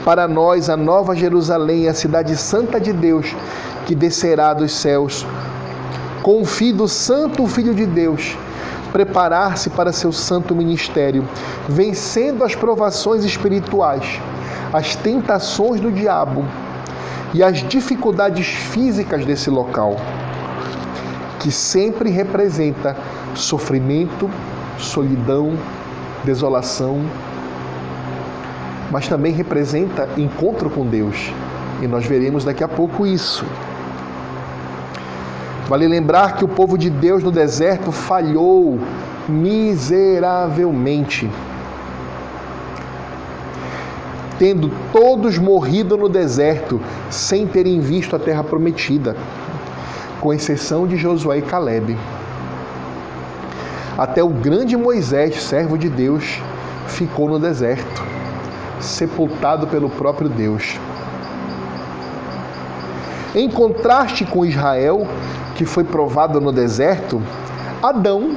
Para 0.06 0.28
nós, 0.28 0.70
a 0.70 0.76
nova 0.78 1.16
Jerusalém, 1.16 1.88
a 1.88 1.94
cidade 1.94 2.36
santa 2.36 2.80
de 2.80 2.92
Deus, 2.92 3.36
que 3.86 3.96
descerá 3.96 4.54
dos 4.54 4.72
céus. 4.72 5.26
Com 6.22 6.42
o 6.42 6.46
Filho 6.46 6.88
Santo, 6.88 7.44
o 7.44 7.48
Filho 7.48 7.74
de 7.74 7.86
Deus, 7.86 8.38
preparar-se 8.92 9.70
para 9.70 9.92
seu 9.92 10.12
santo 10.12 10.56
ministério, 10.56 11.28
vencendo 11.68 12.44
as 12.44 12.56
provações 12.56 13.24
espirituais, 13.24 14.20
as 14.72 14.96
tentações 14.96 15.80
do 15.80 15.92
diabo 15.92 16.44
e 17.34 17.44
as 17.44 17.68
dificuldades 17.68 18.48
físicas 18.48 19.26
desse 19.26 19.50
local, 19.50 19.96
que 21.40 21.52
sempre 21.52 22.10
representa 22.10 22.96
sofrimento, 23.36 24.30
solidão, 24.78 25.58
desolação, 26.24 27.02
mas 28.92 29.08
também 29.08 29.34
representa 29.34 30.08
encontro 30.18 30.70
com 30.70 30.86
Deus. 30.86 31.32
E 31.82 31.88
nós 31.88 32.06
veremos 32.06 32.46
daqui 32.46 32.64
a 32.64 32.68
pouco 32.68 33.08
isso. 33.08 33.44
Vale 35.68 35.88
lembrar 35.88 36.36
que 36.36 36.46
o 36.46 36.48
povo 36.48 36.78
de 36.78 36.90
Deus 36.90 37.24
no 37.24 37.32
deserto 37.32 37.92
falhou 37.92 38.80
miseravelmente, 39.28 41.30
tendo 44.44 44.70
todos 44.92 45.38
morrido 45.38 45.96
no 45.96 46.10
deserto 46.10 46.82
sem 47.10 47.48
terem 47.48 47.80
visto 47.80 48.14
a 48.14 48.20
terra 48.20 48.44
prometida, 48.44 49.16
com 50.20 50.34
exceção 50.34 50.86
de 50.86 50.98
Josué 50.98 51.38
e 51.38 51.42
Caleb. 51.42 51.98
Até 53.98 54.22
o 54.22 54.28
grande 54.28 54.76
Moisés, 54.76 55.42
servo 55.42 55.78
de 55.78 55.88
Deus, 55.88 56.42
ficou 56.88 57.30
no 57.30 57.40
deserto, 57.40 58.04
sepultado 58.82 59.66
pelo 59.68 59.90
próprio 59.90 60.28
Deus. 60.28 60.78
Em 63.34 63.50
contraste 63.50 64.26
com 64.26 64.46
Israel, 64.46 65.08
que 65.56 65.64
foi 65.64 65.86
provado 65.86 66.42
no 66.42 66.52
deserto, 66.52 67.22
Adão, 67.82 68.36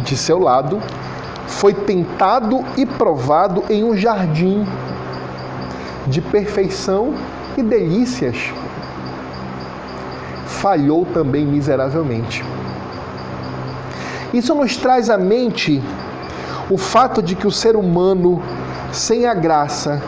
de 0.00 0.18
seu 0.18 0.38
lado, 0.38 0.82
foi 1.46 1.72
tentado 1.72 2.62
e 2.76 2.84
provado 2.84 3.64
em 3.70 3.82
um 3.82 3.96
jardim 3.96 4.66
de 6.06 6.20
perfeição 6.20 7.14
e 7.56 7.62
delícias. 7.62 8.36
Falhou 10.46 11.06
também 11.06 11.46
miseravelmente. 11.46 12.44
Isso 14.32 14.54
nos 14.54 14.76
traz 14.76 15.10
à 15.10 15.18
mente 15.18 15.82
o 16.70 16.76
fato 16.76 17.20
de 17.20 17.34
que 17.34 17.46
o 17.46 17.50
ser 17.50 17.74
humano, 17.74 18.40
sem 18.92 19.26
a 19.26 19.34
graça 19.34 20.00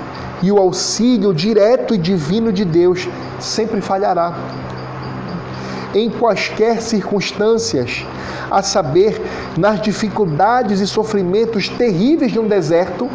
e 0.43 0.53
o 0.53 0.59
auxílio 0.59 1.35
direto 1.35 1.95
e 1.95 1.99
divino 1.99 2.53
de 2.53 2.65
Deus, 2.65 3.09
sempre 3.41 3.81
falhará. 3.81 4.35
Em 5.95 6.09
quaisquer 6.09 6.81
circunstâncias, 6.81 8.07
a 8.51 8.63
saber, 8.63 9.21
nas 9.59 9.81
dificuldades 9.81 10.81
e 10.81 10.87
sofrimentos 10.87 11.69
terríveis 11.69 12.31
de 12.31 12.39
um 12.39 12.47
deserto, 12.47 13.11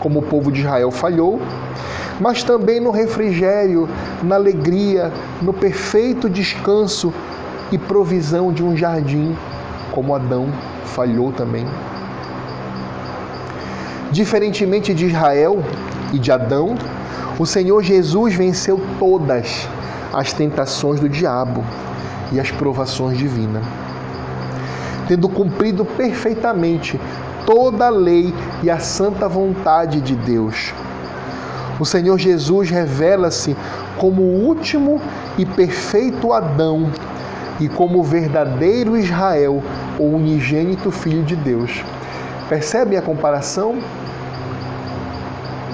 como 0.00 0.18
o 0.18 0.22
povo 0.22 0.50
de 0.50 0.60
Israel 0.60 0.90
falhou, 0.90 1.40
mas 2.18 2.42
também 2.42 2.80
no 2.80 2.90
refrigério, 2.90 3.88
na 4.22 4.34
alegria, 4.34 5.12
no 5.40 5.52
perfeito 5.52 6.28
descanso 6.28 7.12
e 7.70 7.78
provisão 7.78 8.52
de 8.52 8.64
um 8.64 8.76
jardim 8.76 9.36
como 9.92 10.14
Adão 10.14 10.48
falhou 10.84 11.32
também. 11.32 11.66
Diferentemente 14.10 14.92
de 14.92 15.06
Israel 15.06 15.62
e 16.12 16.18
de 16.18 16.32
Adão, 16.32 16.74
o 17.38 17.46
Senhor 17.46 17.82
Jesus 17.82 18.34
venceu 18.34 18.80
todas 18.98 19.68
as 20.12 20.32
tentações 20.32 21.00
do 21.00 21.08
diabo 21.08 21.64
e 22.32 22.40
as 22.40 22.50
provações 22.50 23.16
divinas, 23.16 23.64
tendo 25.06 25.28
cumprido 25.28 25.84
perfeitamente 25.84 27.00
toda 27.46 27.86
a 27.86 27.90
lei 27.90 28.34
e 28.62 28.70
a 28.70 28.78
santa 28.78 29.28
vontade 29.28 30.00
de 30.00 30.14
Deus. 30.14 30.72
O 31.78 31.84
Senhor 31.84 32.18
Jesus 32.18 32.70
revela-se 32.70 33.56
como 33.96 34.22
o 34.22 34.44
último 34.46 35.00
e 35.38 35.46
perfeito 35.46 36.32
Adão 36.32 36.90
e 37.58 37.68
como 37.68 38.02
verdadeiro 38.02 38.96
Israel, 38.96 39.62
o 39.98 40.04
unigênito 40.04 40.90
Filho 40.90 41.22
de 41.22 41.36
Deus. 41.36 41.84
Percebem 42.48 42.98
a 42.98 43.02
comparação? 43.02 43.78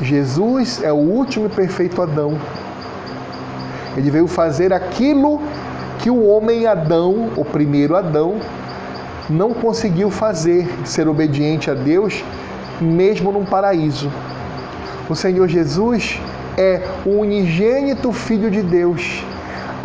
Jesus 0.02 0.82
é 0.82 0.92
o 0.92 0.96
último 0.96 1.46
e 1.46 1.48
perfeito 1.48 2.02
Adão. 2.02 2.38
Ele 3.96 4.10
veio 4.10 4.26
fazer 4.26 4.72
aquilo 4.72 5.40
que 5.98 6.10
o 6.10 6.26
homem 6.26 6.66
Adão, 6.66 7.30
o 7.36 7.44
primeiro 7.44 7.96
Adão, 7.96 8.36
não 9.28 9.52
conseguiu 9.52 10.10
fazer, 10.10 10.68
ser 10.84 11.08
obediente 11.08 11.70
a 11.70 11.74
Deus, 11.74 12.24
mesmo 12.80 13.32
num 13.32 13.44
paraíso. 13.44 14.10
O 15.08 15.14
Senhor 15.14 15.48
Jesus 15.48 16.20
é 16.56 16.82
o 17.04 17.20
unigênito 17.20 18.12
Filho 18.12 18.50
de 18.50 18.62
Deus 18.62 19.24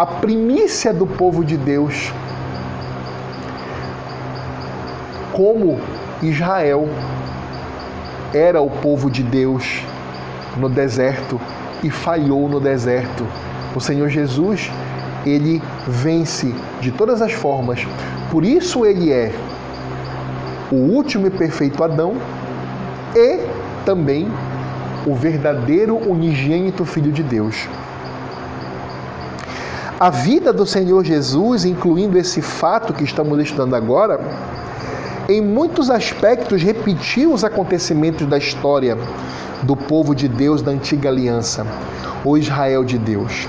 a 0.02 0.06
primícia 0.06 0.92
do 0.92 1.06
povo 1.06 1.46
de 1.46 1.56
Deus, 1.56 2.12
como 5.32 5.80
Israel 6.24 6.90
era 8.34 8.62
o 8.62 8.70
povo 8.70 9.12
de 9.12 9.22
Deus 9.22 9.84
no 10.58 10.68
deserto 10.68 11.40
e 11.84 11.92
falhou 11.92 12.50
no 12.50 12.60
deserto. 12.60 13.28
O 13.76 13.80
Senhor 13.80 14.10
Jesus, 14.10 14.72
ele 15.26 15.62
vence 15.88 16.54
de 16.80 16.92
todas 16.92 17.22
as 17.22 17.34
formas. 17.34 17.86
Por 18.30 18.44
isso 18.44 18.86
ele 18.86 19.12
é 19.12 19.32
o 20.72 20.76
último 20.76 21.28
e 21.28 21.30
perfeito 21.30 21.84
Adão 21.84 22.16
e 23.16 23.40
também 23.86 24.28
o 25.06 25.16
verdadeiro 25.16 25.98
unigênito 25.98 26.86
Filho 26.86 27.12
de 27.12 27.24
Deus. 27.24 27.68
A 30.00 30.10
vida 30.10 30.52
do 30.52 30.66
Senhor 30.66 31.04
Jesus, 31.04 31.66
incluindo 31.66 32.18
esse 32.18 32.42
fato 32.42 32.94
que 32.94 33.04
estamos 33.04 33.40
estudando 33.40 33.76
agora, 33.76 34.20
em 35.30 35.42
muitos 35.42 35.90
aspectos 35.90 36.64
repetiu 36.64 37.32
os 37.32 37.44
acontecimentos 37.44 38.26
da 38.26 38.38
história 38.38 38.98
do 39.62 39.76
povo 39.76 40.16
de 40.16 40.28
Deus 40.28 40.62
da 40.62 40.72
antiga 40.72 41.10
aliança, 41.10 41.66
o 42.26 42.36
Israel 42.36 42.84
de 42.84 42.98
Deus. 42.98 43.48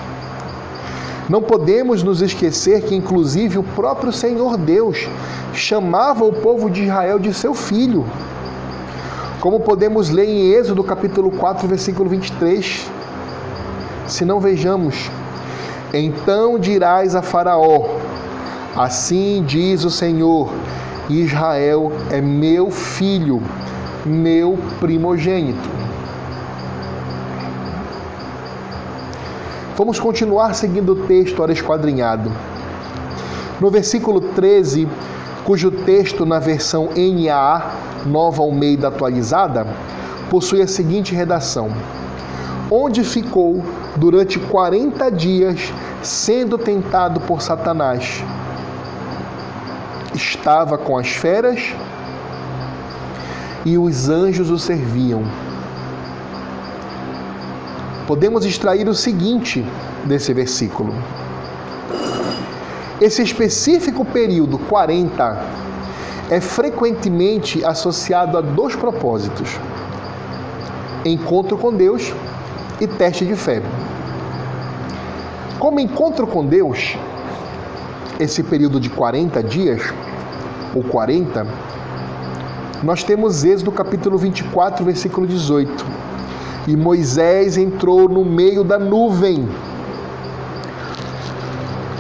Não 1.29 1.41
podemos 1.41 2.03
nos 2.03 2.21
esquecer 2.21 2.83
que, 2.83 2.95
inclusive, 2.95 3.59
o 3.59 3.63
próprio 3.63 4.13
Senhor 4.13 4.57
Deus 4.57 5.09
chamava 5.55 6.25
o 6.25 6.33
povo 6.33 6.69
de 6.69 6.85
Israel 6.85 7.19
de 7.19 7.33
seu 7.33 7.55
filho. 7.55 8.05
Como 9.41 9.61
podemos 9.61 10.11
ler 10.11 10.29
em 10.29 10.53
Êxodo 10.53 10.83
capítulo 10.83 11.31
4, 11.31 11.67
versículo 11.69 12.09
23. 12.09 12.91
Se 14.07 14.25
não 14.25 14.41
vejamos, 14.41 15.11
então 15.93 16.59
dirás 16.59 17.15
a 17.15 17.23
Faraó: 17.23 17.87
Assim 18.77 19.45
diz 19.47 19.85
o 19.85 19.91
Senhor, 19.91 20.53
Israel 21.09 21.93
é 22.11 22.21
meu 22.21 22.71
filho, 22.71 23.41
meu 24.05 24.59
primogênito. 24.81 25.82
Vamos 29.75 29.99
continuar 29.99 30.55
seguindo 30.55 30.93
o 30.93 31.07
texto 31.07 31.41
ora 31.43 31.51
esquadrinhado. 31.51 32.31
No 33.59 33.71
versículo 33.71 34.21
13, 34.21 34.87
cujo 35.45 35.71
texto 35.71 36.27
na 36.27 36.39
versão 36.39 36.91
NAA, 36.95 37.71
Nova 38.05 38.43
Almeida 38.43 38.89
Atualizada, 38.89 39.67
possui 40.29 40.61
a 40.61 40.67
seguinte 40.67 41.15
redação: 41.15 41.71
Onde 42.71 43.03
ficou 43.03 43.65
durante 43.97 44.39
40 44.39 45.11
dias 45.11 45.73
sendo 46.03 46.59
tentado 46.59 47.19
por 47.21 47.41
Satanás. 47.41 48.23
Estava 50.15 50.77
com 50.77 50.99
as 50.99 51.09
feras 51.09 51.75
e 53.65 53.79
os 53.79 54.11
anjos 54.11 54.51
o 54.51 54.59
serviam 54.59 55.23
podemos 58.07 58.45
extrair 58.45 58.89
o 58.89 58.95
seguinte 58.95 59.65
desse 60.05 60.33
versículo. 60.33 60.93
Esse 63.01 63.23
específico 63.23 64.05
período 64.05 64.59
40 64.59 65.45
é 66.31 66.41
frequentemente 66.41 67.65
associado 67.65 68.39
a 68.39 68.41
dois 68.41 68.77
propósitos: 68.77 69.59
encontro 71.05 71.57
com 71.57 71.73
Deus 71.73 72.13
e 72.81 72.87
teste 72.87 73.25
de 73.25 73.35
fé. 73.35 73.63
Como 75.59 75.79
encontro 75.79 76.27
com 76.27 76.45
Deus, 76.45 76.97
esse 78.19 78.43
período 78.43 78.81
de 78.81 78.91
40 78.91 79.43
dias, 79.43 79.83
ou 80.75 80.83
40, 80.83 81.47
nós 82.83 83.05
temos 83.05 83.45
Êxodo 83.45 83.71
capítulo 83.71 84.19
24, 84.19 84.85
versículo 84.85 85.27
18 85.27 86.02
e 86.67 86.77
Moisés 86.77 87.57
entrou 87.57 88.09
no 88.09 88.25
meio 88.25 88.63
da 88.63 88.79
nuvem. 88.79 89.49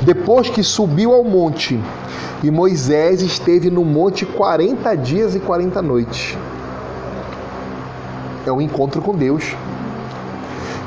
Depois 0.02 0.48
que 0.48 0.62
subiu 0.62 1.12
ao 1.12 1.24
monte, 1.24 1.80
e 2.42 2.50
Moisés 2.50 3.22
esteve 3.22 3.70
no 3.70 3.84
monte 3.84 4.26
40 4.26 4.96
dias 4.96 5.34
e 5.34 5.40
40 5.40 5.80
noites. 5.80 6.36
É 8.44 8.50
um 8.50 8.60
encontro 8.60 9.00
com 9.00 9.14
Deus. 9.14 9.54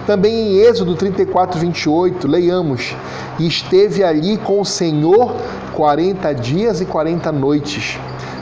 Também 0.05 0.33
em 0.33 0.57
Êxodo 0.57 0.95
34, 0.95 1.59
28, 1.59 2.27
leiamos: 2.27 2.95
E 3.39 3.47
esteve 3.47 4.03
ali 4.03 4.37
com 4.37 4.59
o 4.59 4.65
Senhor 4.65 5.33
40 5.73 6.33
dias 6.33 6.81
e 6.81 6.85
40 6.85 7.31
noites 7.31 7.97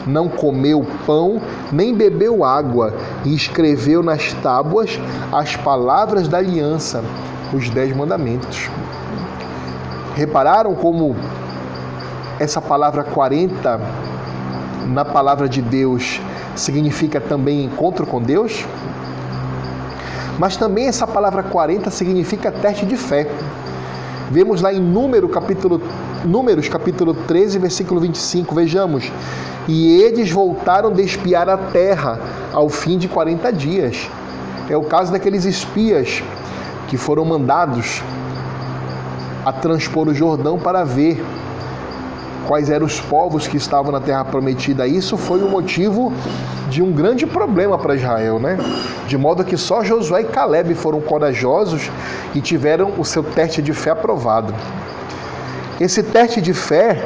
não 0.05 0.27
comeu 0.27 0.85
pão, 1.05 1.41
nem 1.71 1.93
bebeu 1.93 2.43
água, 2.43 2.93
e 3.23 3.33
escreveu 3.33 4.03
nas 4.03 4.33
tábuas 4.33 4.99
as 5.31 5.55
palavras 5.55 6.27
da 6.27 6.37
aliança, 6.37 7.03
os 7.53 7.69
dez 7.69 7.95
mandamentos. 7.95 8.69
Repararam 10.15 10.75
como 10.75 11.15
essa 12.39 12.61
palavra 12.61 13.03
40 13.03 13.79
na 14.87 15.05
palavra 15.05 15.47
de 15.47 15.61
Deus 15.61 16.19
significa 16.55 17.19
também 17.19 17.63
encontro 17.63 18.05
com 18.05 18.21
Deus? 18.21 18.65
Mas 20.37 20.57
também 20.57 20.87
essa 20.87 21.07
palavra 21.07 21.43
40 21.43 21.89
significa 21.89 22.51
teste 22.51 22.85
de 22.85 22.97
fé. 22.97 23.27
Vemos 24.31 24.61
lá 24.61 24.73
em 24.73 24.79
Número, 24.79 25.29
capítulo, 25.29 25.81
Números, 26.25 26.69
capítulo 26.69 27.13
13, 27.13 27.59
versículo 27.59 27.99
25. 27.99 28.55
Vejamos. 28.55 29.11
E 29.67 30.01
eles 30.01 30.31
voltaram 30.31 30.91
de 30.91 31.01
espiar 31.01 31.49
a 31.49 31.57
terra 31.57 32.19
ao 32.53 32.69
fim 32.69 32.97
de 32.97 33.09
40 33.09 33.51
dias. 33.51 34.09
É 34.69 34.77
o 34.77 34.83
caso 34.83 35.11
daqueles 35.11 35.43
espias 35.43 36.23
que 36.87 36.95
foram 36.95 37.25
mandados 37.25 38.01
a 39.45 39.51
transpor 39.51 40.07
o 40.07 40.13
Jordão 40.13 40.57
para 40.57 40.85
ver 40.85 41.21
quais 42.47 42.69
eram 42.69 42.85
os 42.85 43.01
povos 43.01 43.45
que 43.45 43.57
estavam 43.57 43.91
na 43.91 43.99
terra 43.99 44.23
prometida. 44.23 44.87
Isso 44.87 45.17
foi 45.17 45.41
o 45.43 45.49
motivo 45.49 46.13
de 46.69 46.81
um 46.81 46.91
grande 46.93 47.25
problema 47.25 47.77
para 47.77 47.95
Israel, 47.95 48.39
né? 48.39 48.57
De 49.07 49.17
modo 49.17 49.43
que 49.43 49.57
só 49.57 49.83
Josué 49.83 50.21
e 50.21 50.25
Caleb 50.25 50.73
foram 50.75 51.01
corajosos 51.01 51.89
e 52.33 52.39
tiveram 52.39 52.93
o 52.97 53.03
seu 53.03 53.23
teste 53.23 53.61
de 53.61 53.73
fé 53.73 53.91
aprovado. 53.91 54.53
Esse 55.79 56.03
teste 56.03 56.39
de 56.39 56.53
fé 56.53 57.03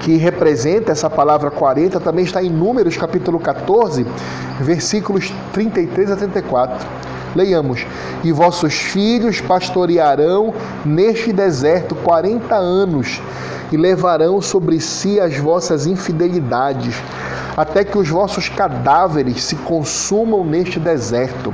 que 0.00 0.16
representa 0.16 0.92
essa 0.92 1.10
palavra 1.10 1.50
40 1.50 2.00
também 2.00 2.24
está 2.24 2.42
em 2.42 2.48
Números 2.48 2.96
capítulo 2.96 3.38
14, 3.38 4.06
versículos 4.60 5.32
33 5.52 6.10
a 6.10 6.16
34. 6.16 6.86
Leiamos: 7.36 7.84
E 8.24 8.32
vossos 8.32 8.74
filhos 8.74 9.40
pastorearão 9.42 10.54
neste 10.84 11.30
deserto 11.30 11.94
quarenta 11.94 12.54
anos, 12.54 13.20
e 13.70 13.76
levarão 13.76 14.40
sobre 14.40 14.80
si 14.80 15.20
as 15.20 15.36
vossas 15.36 15.86
infidelidades, 15.86 16.96
até 17.54 17.84
que 17.84 17.98
os 17.98 18.08
vossos 18.08 18.48
cadáveres 18.48 19.44
se 19.44 19.56
consumam 19.56 20.42
neste 20.42 20.80
deserto. 20.80 21.52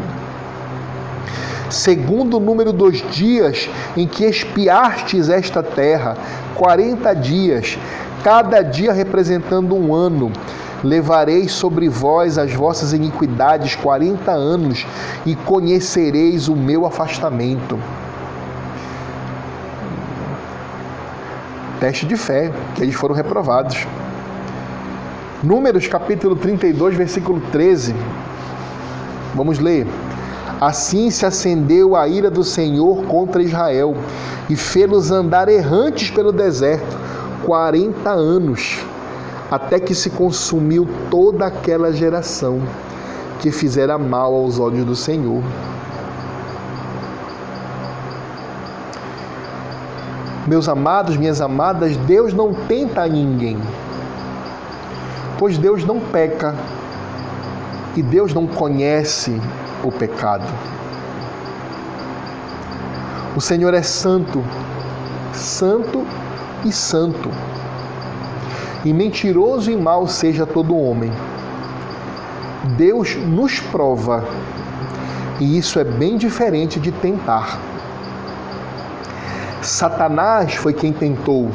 Segundo 1.71 2.37
o 2.37 2.41
número 2.41 2.73
dos 2.73 3.03
dias 3.11 3.69
em 3.97 4.07
que 4.07 4.25
espiastes 4.25 5.29
esta 5.29 5.63
terra, 5.63 6.17
quarenta 6.55 7.15
dias, 7.15 7.79
cada 8.23 8.63
dia 8.63 8.93
representando 8.93 9.75
um 9.75 9.95
ano, 9.95 10.31
levarei 10.83 11.49
sobre 11.49 11.89
vós 11.89 12.37
as 12.37 12.53
vossas 12.53 12.93
iniquidades 12.93 13.75
quarenta 13.75 14.33
anos, 14.33 14.87
e 15.25 15.35
conhecereis 15.35 16.49
o 16.49 16.55
meu 16.55 16.85
afastamento. 16.85 17.79
Teste 21.81 22.07
de 22.07 22.17
fé, 22.17 22.53
que 22.75 22.83
eles 22.83 22.95
foram 22.95 23.15
reprovados. 23.15 23.87
Números 25.43 25.87
capítulo 25.87 26.37
32, 26.37 26.95
versículo 26.95 27.41
13. 27.53 27.95
Vamos 29.35 29.59
ler. 29.59 29.87
Assim 30.61 31.11
se 31.11 31.27
acendeu 31.27 31.97
a 31.97 32.09
ira 32.09 32.31
do 32.31 32.45
Senhor 32.45 33.05
contra 33.05 33.43
Israel 33.43 33.95
e 34.49 34.57
fê-los 34.57 35.11
andar 35.11 35.49
errantes 35.49 36.11
pelo 36.11 36.33
deserto 36.33 36.97
quarenta 37.45 38.11
anos, 38.11 38.79
até 39.51 39.79
que 39.79 39.95
se 39.95 40.11
consumiu 40.11 40.89
toda 41.11 41.47
aquela 41.47 41.93
geração 41.93 42.63
que 43.39 43.51
fizera 43.51 43.99
mal 43.99 44.35
aos 44.35 44.59
olhos 44.59 44.85
do 44.85 44.97
Senhor. 44.97 45.43
Meus 50.47 50.69
amados, 50.69 51.17
minhas 51.17 51.41
amadas, 51.41 51.97
Deus 51.99 52.33
não 52.33 52.55
tenta 52.55 53.03
a 53.03 53.09
ninguém 53.09 53.59
pois 55.39 55.59
Deus 55.59 55.85
não 55.85 56.01
peca 56.01 56.55
e 57.97 58.03
Deus 58.03 58.33
não 58.33 58.47
conhece 58.47 59.41
o 59.85 59.93
pecado. 59.93 60.47
O 63.37 63.41
Senhor 63.41 63.75
é 63.75 63.83
santo, 63.83 64.45
santo 65.33 66.05
e 66.65 66.73
santo. 66.73 67.31
E 68.85 68.93
mentiroso 68.93 69.71
e 69.71 69.77
mau 69.77 70.07
seja 70.07 70.47
todo 70.47 70.77
homem. 70.77 71.13
Deus 72.77 73.17
nos 73.17 73.61
prova, 73.61 74.25
e 75.41 75.59
isso 75.59 75.79
é 75.79 75.85
bem 75.85 76.17
diferente 76.17 76.79
de 76.81 76.93
tentar. 76.93 77.59
Satanás 79.61 80.55
foi 80.55 80.73
quem 80.73 80.93
tentou 80.93 81.51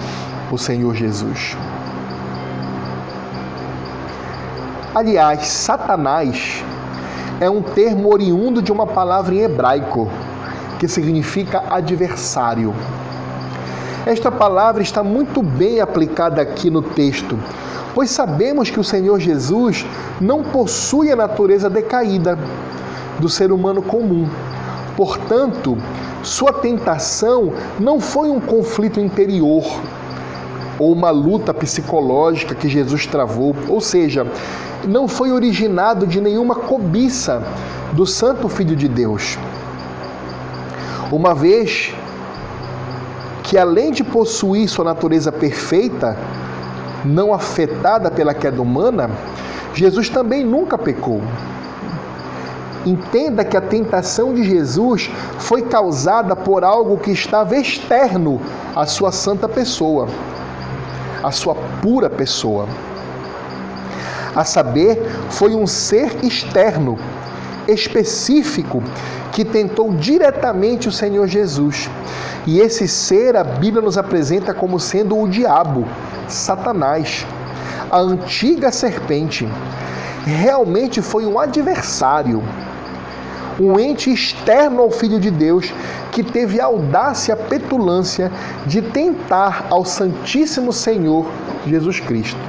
o 0.51 0.57
Senhor 0.57 0.95
Jesus. 0.95 1.55
Aliás, 4.93 5.47
Satanás 5.47 6.63
é 7.39 7.49
um 7.49 7.61
termo 7.61 8.11
oriundo 8.11 8.61
de 8.61 8.71
uma 8.71 8.85
palavra 8.85 9.33
em 9.33 9.41
hebraico 9.41 10.09
que 10.77 10.87
significa 10.87 11.63
adversário. 11.69 12.73
Esta 14.05 14.31
palavra 14.31 14.81
está 14.81 15.03
muito 15.03 15.41
bem 15.41 15.79
aplicada 15.81 16.41
aqui 16.41 16.69
no 16.69 16.81
texto, 16.81 17.37
pois 17.93 18.09
sabemos 18.09 18.69
que 18.69 18.79
o 18.79 18.83
Senhor 18.83 19.19
Jesus 19.19 19.85
não 20.19 20.43
possui 20.43 21.11
a 21.11 21.15
natureza 21.15 21.69
decaída 21.69 22.37
do 23.19 23.29
ser 23.29 23.51
humano 23.51 23.81
comum. 23.81 24.27
Portanto, 24.95 25.77
sua 26.23 26.51
tentação 26.53 27.53
não 27.79 27.99
foi 27.99 28.29
um 28.29 28.39
conflito 28.39 28.99
interior 28.99 29.63
ou 30.79 30.93
uma 30.93 31.09
luta 31.09 31.53
psicológica 31.53 32.55
que 32.55 32.69
Jesus 32.69 33.05
travou, 33.05 33.53
ou 33.67 33.81
seja, 33.81 34.25
não 34.87 35.07
foi 35.07 35.31
originado 35.31 36.07
de 36.07 36.21
nenhuma 36.21 36.55
cobiça 36.55 37.43
do 37.91 38.05
Santo 38.05 38.47
Filho 38.47 38.75
de 38.75 38.87
Deus. 38.87 39.37
Uma 41.11 41.35
vez 41.35 41.93
que, 43.43 43.57
além 43.57 43.91
de 43.91 44.03
possuir 44.03 44.69
sua 44.69 44.85
natureza 44.85 45.31
perfeita, 45.31 46.17
não 47.03 47.33
afetada 47.33 48.09
pela 48.09 48.33
queda 48.33 48.61
humana, 48.61 49.09
Jesus 49.73 50.07
também 50.07 50.45
nunca 50.45 50.77
pecou. 50.77 51.21
Entenda 52.85 53.43
que 53.43 53.57
a 53.57 53.61
tentação 53.61 54.33
de 54.33 54.43
Jesus 54.43 55.11
foi 55.37 55.63
causada 55.63 56.35
por 56.35 56.63
algo 56.63 56.97
que 56.97 57.11
estava 57.11 57.57
externo 57.57 58.39
à 58.75 58.85
sua 58.85 59.11
santa 59.11 59.49
pessoa, 59.49 60.07
à 61.23 61.31
sua 61.31 61.55
pura 61.81 62.09
pessoa. 62.09 62.67
A 64.35 64.43
saber, 64.43 65.01
foi 65.29 65.55
um 65.55 65.65
ser 65.65 66.23
externo, 66.23 66.97
específico, 67.67 68.81
que 69.31 69.43
tentou 69.43 69.93
diretamente 69.93 70.87
o 70.87 70.91
Senhor 70.91 71.27
Jesus. 71.27 71.89
E 72.45 72.59
esse 72.59 72.87
ser 72.87 73.35
a 73.35 73.43
Bíblia 73.43 73.81
nos 73.81 73.97
apresenta 73.97 74.53
como 74.53 74.79
sendo 74.79 75.19
o 75.19 75.27
diabo, 75.27 75.85
Satanás, 76.27 77.25
a 77.91 77.99
antiga 77.99 78.71
serpente. 78.71 79.47
Realmente 80.25 81.01
foi 81.01 81.25
um 81.25 81.39
adversário 81.39 82.43
um 83.59 83.79
ente 83.79 84.11
externo 84.11 84.81
ao 84.81 84.89
Filho 84.89 85.19
de 85.19 85.29
Deus 85.29 85.73
que 86.11 86.23
teve 86.23 86.59
a 86.59 86.65
audácia, 86.65 87.33
a 87.33 87.37
petulância 87.37 88.31
de 88.65 88.81
tentar 88.81 89.67
ao 89.69 89.83
Santíssimo 89.83 90.71
Senhor 90.71 91.25
Jesus 91.67 91.99
Cristo. 91.99 92.39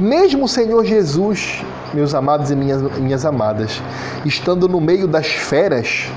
Mesmo 0.00 0.44
o 0.44 0.48
Senhor 0.48 0.84
Jesus, 0.84 1.64
meus 1.94 2.14
amados 2.14 2.50
e 2.50 2.56
minhas, 2.56 2.82
minhas 2.98 3.24
amadas, 3.24 3.80
estando 4.24 4.68
no 4.68 4.80
meio 4.80 5.06
das 5.08 5.28
feras, 5.28 6.10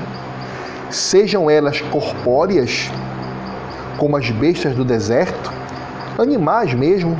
sejam 0.89 1.49
elas 1.49 1.79
corpóreas, 1.79 2.89
como 3.97 4.17
as 4.17 4.29
bestas 4.31 4.75
do 4.75 4.83
deserto, 4.83 5.51
animais 6.17 6.73
mesmo, 6.73 7.17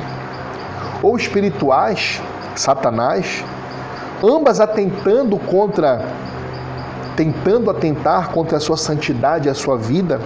ou 1.02 1.16
espirituais, 1.16 2.20
Satanás, 2.54 3.42
ambas 4.22 4.60
atentando 4.60 5.38
contra 5.38 6.04
tentando 7.16 7.70
atentar 7.70 8.30
contra 8.30 8.56
a 8.56 8.60
sua 8.60 8.78
santidade 8.78 9.46
e 9.46 9.50
a 9.50 9.54
sua 9.54 9.76
vida, 9.76 10.18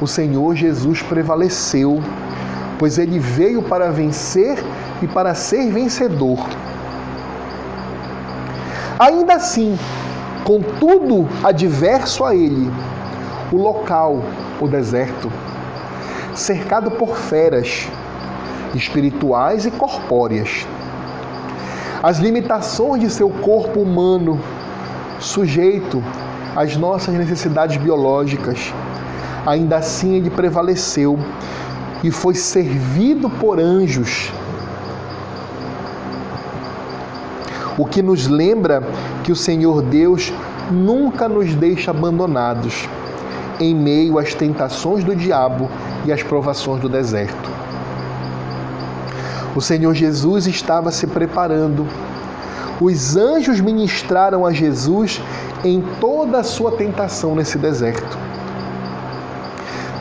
o 0.00 0.06
Senhor 0.06 0.54
Jesus 0.54 1.02
prevaleceu, 1.02 2.00
pois 2.78 2.96
ele 2.96 3.18
veio 3.18 3.60
para 3.60 3.90
vencer 3.90 4.62
e 5.02 5.06
para 5.08 5.34
ser 5.34 5.72
vencedor. 5.72 6.38
Ainda 8.98 9.34
assim, 9.34 9.76
com 10.44 10.60
tudo 10.60 11.28
adverso 11.42 12.24
a 12.24 12.36
ele, 12.36 12.70
o 13.52 13.56
local, 13.56 14.22
o 14.60 14.68
deserto, 14.68 15.30
cercado 16.34 16.92
por 16.92 17.16
feras 17.16 17.88
espirituais 18.74 19.66
e 19.66 19.72
corpóreas, 19.72 20.66
as 22.02 22.18
limitações 22.18 23.00
de 23.00 23.10
seu 23.10 23.28
corpo 23.28 23.80
humano, 23.80 24.40
sujeito 25.18 26.02
às 26.54 26.76
nossas 26.76 27.14
necessidades 27.14 27.76
biológicas. 27.76 28.72
Ainda 29.46 29.76
assim, 29.76 30.14
ele 30.14 30.30
prevaleceu 30.30 31.18
e 32.02 32.10
foi 32.10 32.34
servido 32.34 33.28
por 33.30 33.58
anjos. 33.58 34.32
O 37.78 37.84
que 37.84 38.02
nos 38.02 38.26
lembra 38.26 38.82
que 39.22 39.30
o 39.30 39.36
Senhor 39.36 39.82
Deus 39.82 40.32
nunca 40.70 41.28
nos 41.28 41.54
deixa 41.54 41.90
abandonados 41.90 42.88
em 43.60 43.74
meio 43.74 44.18
às 44.18 44.34
tentações 44.34 45.04
do 45.04 45.14
diabo 45.14 45.70
e 46.04 46.12
às 46.12 46.22
provações 46.22 46.80
do 46.80 46.88
deserto. 46.88 47.55
O 49.56 49.60
Senhor 49.62 49.94
Jesus 49.94 50.46
estava 50.46 50.92
se 50.92 51.06
preparando. 51.06 51.86
Os 52.78 53.16
anjos 53.16 53.58
ministraram 53.58 54.44
a 54.44 54.52
Jesus 54.52 55.18
em 55.64 55.82
toda 55.98 56.40
a 56.40 56.42
sua 56.42 56.72
tentação 56.72 57.34
nesse 57.34 57.56
deserto. 57.56 58.18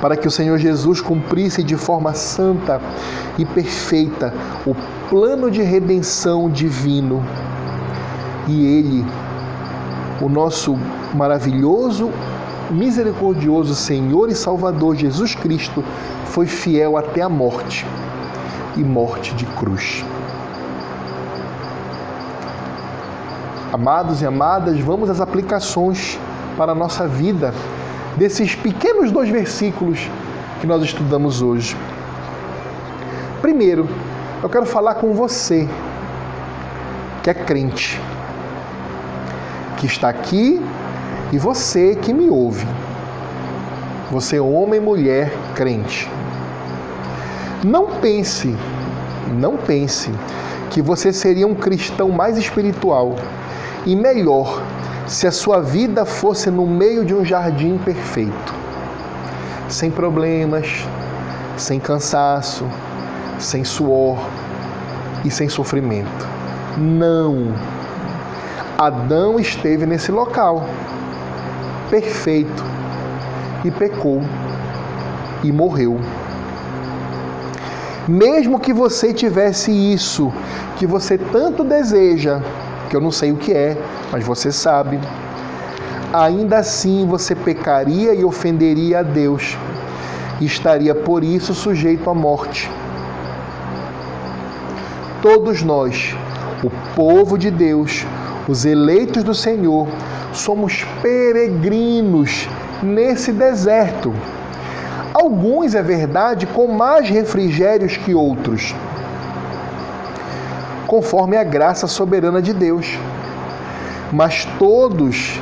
Para 0.01 0.17
que 0.17 0.27
o 0.27 0.31
Senhor 0.31 0.57
Jesus 0.57 0.99
cumprisse 0.99 1.63
de 1.63 1.77
forma 1.77 2.13
santa 2.13 2.81
e 3.37 3.45
perfeita 3.45 4.33
o 4.67 4.75
plano 5.09 5.49
de 5.49 5.61
redenção 5.61 6.49
divino. 6.49 7.25
E 8.49 8.65
Ele, 8.65 9.05
o 10.21 10.27
nosso 10.27 10.77
maravilhoso, 11.13 12.11
misericordioso 12.69 13.73
Senhor 13.73 14.29
e 14.29 14.35
Salvador 14.35 14.97
Jesus 14.97 15.33
Cristo, 15.33 15.81
foi 16.25 16.45
fiel 16.45 16.97
até 16.97 17.21
a 17.21 17.29
morte 17.29 17.85
e 18.77 18.83
morte 18.83 19.33
de 19.35 19.45
cruz. 19.45 20.03
Amados 23.71 24.21
e 24.21 24.25
amadas, 24.25 24.79
vamos 24.79 25.09
às 25.09 25.19
aplicações 25.19 26.19
para 26.57 26.71
a 26.71 26.75
nossa 26.75 27.07
vida 27.07 27.53
desses 28.15 28.55
pequenos 28.55 29.11
dois 29.11 29.29
versículos 29.29 30.09
que 30.61 30.67
nós 30.67 30.81
estudamos 30.83 31.41
hoje. 31.41 31.75
Primeiro, 33.41 33.87
eu 34.41 34.49
quero 34.49 34.65
falar 34.65 34.95
com 34.95 35.13
você 35.13 35.67
que 37.21 37.29
é 37.29 37.33
crente, 37.33 37.99
que 39.77 39.85
está 39.85 40.09
aqui 40.09 40.61
e 41.31 41.37
você 41.37 41.95
que 41.95 42.13
me 42.13 42.29
ouve. 42.29 42.65
Você, 44.11 44.39
homem 44.39 44.79
e 44.79 44.83
mulher 44.83 45.33
crente. 45.55 46.09
Não 47.65 47.87
pense, 47.99 48.55
não 49.39 49.57
pense 49.57 50.11
que 50.69 50.83
você 50.83 51.11
seria 51.11 51.47
um 51.47 51.55
cristão 51.55 52.09
mais 52.09 52.37
espiritual 52.37 53.15
e 53.87 53.95
melhor 53.95 54.61
se 55.07 55.25
a 55.25 55.31
sua 55.31 55.63
vida 55.63 56.05
fosse 56.05 56.51
no 56.51 56.67
meio 56.67 57.03
de 57.03 57.15
um 57.15 57.25
jardim 57.25 57.79
perfeito, 57.79 58.53
sem 59.67 59.89
problemas, 59.89 60.85
sem 61.57 61.79
cansaço, 61.79 62.65
sem 63.39 63.63
suor 63.63 64.19
e 65.23 65.31
sem 65.31 65.49
sofrimento. 65.49 66.27
Não. 66.77 67.51
Adão 68.77 69.39
esteve 69.39 69.87
nesse 69.87 70.11
local, 70.11 70.67
perfeito, 71.89 72.63
e 73.63 73.71
pecou 73.71 74.21
e 75.43 75.51
morreu. 75.51 75.99
Mesmo 78.07 78.59
que 78.59 78.71
você 78.71 79.11
tivesse 79.11 79.71
isso 79.71 80.31
que 80.77 80.85
você 80.85 81.17
tanto 81.17 81.63
deseja, 81.63 82.39
que 82.87 82.95
eu 82.95 83.01
não 83.01 83.11
sei 83.11 83.31
o 83.31 83.37
que 83.37 83.51
é, 83.51 83.75
mas 84.11 84.23
você 84.23 84.51
sabe, 84.51 84.99
ainda 86.13 86.57
assim 86.57 87.07
você 87.07 87.33
pecaria 87.33 88.13
e 88.13 88.23
ofenderia 88.23 88.99
a 88.99 89.03
Deus, 89.03 89.57
e 90.39 90.45
estaria 90.45 90.93
por 90.93 91.23
isso 91.23 91.55
sujeito 91.55 92.07
à 92.07 92.13
morte. 92.13 92.69
Todos 95.23 95.63
nós, 95.63 96.15
o 96.63 96.69
povo 96.95 97.39
de 97.39 97.49
Deus, 97.49 98.05
os 98.47 98.65
eleitos 98.65 99.23
do 99.23 99.33
Senhor, 99.33 99.87
somos 100.31 100.85
peregrinos 101.01 102.47
nesse 102.83 103.31
deserto 103.31 104.13
Alguns, 105.17 105.73
é 105.73 105.81
verdade, 105.81 106.45
com 106.45 106.67
mais 106.67 107.07
refrigérios 107.07 107.95
que 107.95 108.13
outros, 108.13 108.75
conforme 110.87 111.37
a 111.37 111.43
graça 111.43 111.87
soberana 111.87 112.41
de 112.41 112.53
Deus. 112.53 112.99
Mas 114.11 114.43
todos, 114.59 115.39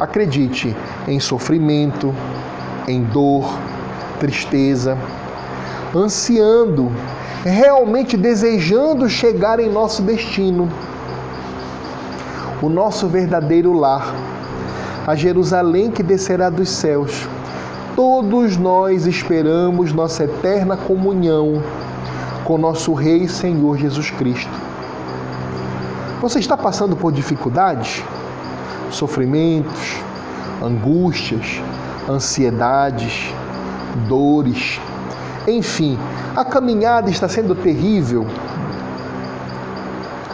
acredite, 0.00 0.74
em 1.06 1.20
sofrimento, 1.20 2.14
em 2.88 3.02
dor, 3.02 3.58
tristeza, 4.18 4.96
ansiando, 5.94 6.90
realmente 7.44 8.16
desejando 8.16 9.06
chegar 9.06 9.60
em 9.60 9.68
nosso 9.68 10.00
destino, 10.00 10.66
o 12.62 12.70
nosso 12.70 13.06
verdadeiro 13.06 13.74
lar, 13.74 14.14
a 15.06 15.14
Jerusalém 15.14 15.90
que 15.90 16.02
descerá 16.02 16.48
dos 16.48 16.70
céus 16.70 17.28
todos 17.94 18.56
nós 18.56 19.06
esperamos 19.06 19.92
nossa 19.92 20.24
eterna 20.24 20.76
comunhão 20.76 21.62
com 22.44 22.58
nosso 22.58 22.92
Rei 22.94 23.24
e 23.24 23.28
Senhor 23.28 23.76
Jesus 23.76 24.10
Cristo. 24.10 24.50
Você 26.20 26.38
está 26.38 26.56
passando 26.56 26.96
por 26.96 27.12
dificuldades, 27.12 28.02
sofrimentos, 28.90 29.96
angústias, 30.62 31.62
ansiedades, 32.08 33.32
dores, 34.08 34.80
enfim, 35.46 35.98
a 36.36 36.44
caminhada 36.44 37.10
está 37.10 37.28
sendo 37.28 37.54
terrível. 37.54 38.26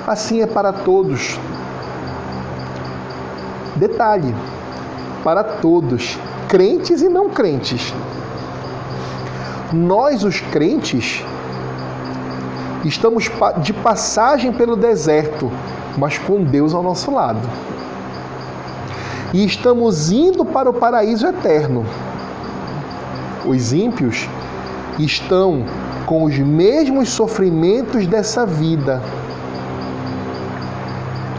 Assim 0.06 0.42
é 0.42 0.46
para 0.46 0.72
todos. 0.72 1.38
Detalhe: 3.76 4.34
para 5.22 5.44
todos, 5.44 6.18
crentes 6.48 7.02
e 7.02 7.08
não 7.08 7.30
crentes. 7.30 7.92
Nós, 9.72 10.22
os 10.24 10.40
crentes, 10.40 11.24
estamos 12.84 13.30
de 13.62 13.72
passagem 13.72 14.52
pelo 14.52 14.76
deserto, 14.76 15.50
mas 15.98 16.18
com 16.18 16.42
Deus 16.42 16.72
ao 16.72 16.82
nosso 16.82 17.10
lado. 17.10 17.48
E 19.32 19.44
estamos 19.44 20.10
indo 20.10 20.44
para 20.44 20.70
o 20.70 20.74
paraíso 20.74 21.26
eterno. 21.26 21.84
Os 23.44 23.72
ímpios 23.72 24.28
estão 24.98 25.64
com 26.06 26.24
os 26.24 26.38
mesmos 26.38 27.08
sofrimentos 27.08 28.06
dessa 28.06 28.46
vida, 28.46 29.02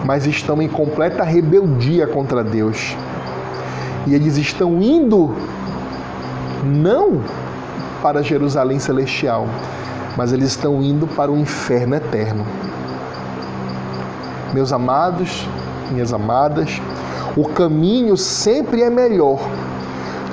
mas 0.05 0.27
estão 0.27 0.61
em 0.61 0.67
completa 0.67 1.23
rebeldia 1.23 2.05
contra 2.07 2.43
Deus. 2.43 2.95
E 4.07 4.15
eles 4.15 4.37
estão 4.37 4.81
indo 4.81 5.35
não 6.63 7.21
para 8.01 8.23
Jerusalém 8.23 8.79
celestial, 8.79 9.47
mas 10.15 10.31
eles 10.31 10.49
estão 10.49 10.81
indo 10.81 11.05
para 11.07 11.31
o 11.31 11.37
inferno 11.37 11.95
eterno. 11.95 12.45
Meus 14.53 14.71
amados, 14.71 15.45
minhas 15.91 16.13
amadas, 16.13 16.81
o 17.35 17.43
caminho 17.49 18.15
sempre 18.15 18.81
é 18.81 18.89
melhor 18.89 19.39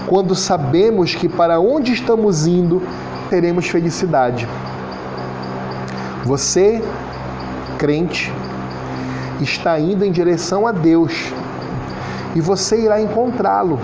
quando 0.06 0.34
sabemos 0.34 1.14
que 1.14 1.28
para 1.28 1.58
onde 1.58 1.92
estamos 1.92 2.46
indo 2.46 2.80
teremos 3.28 3.66
felicidade. 3.66 4.46
Você, 6.24 6.82
crente, 7.76 8.32
está 9.40 9.78
indo 9.80 10.04
em 10.04 10.12
direção 10.12 10.66
a 10.66 10.72
Deus 10.72 11.32
e 12.34 12.40
você 12.40 12.80
irá 12.80 13.00
encontrá-lo 13.00 13.78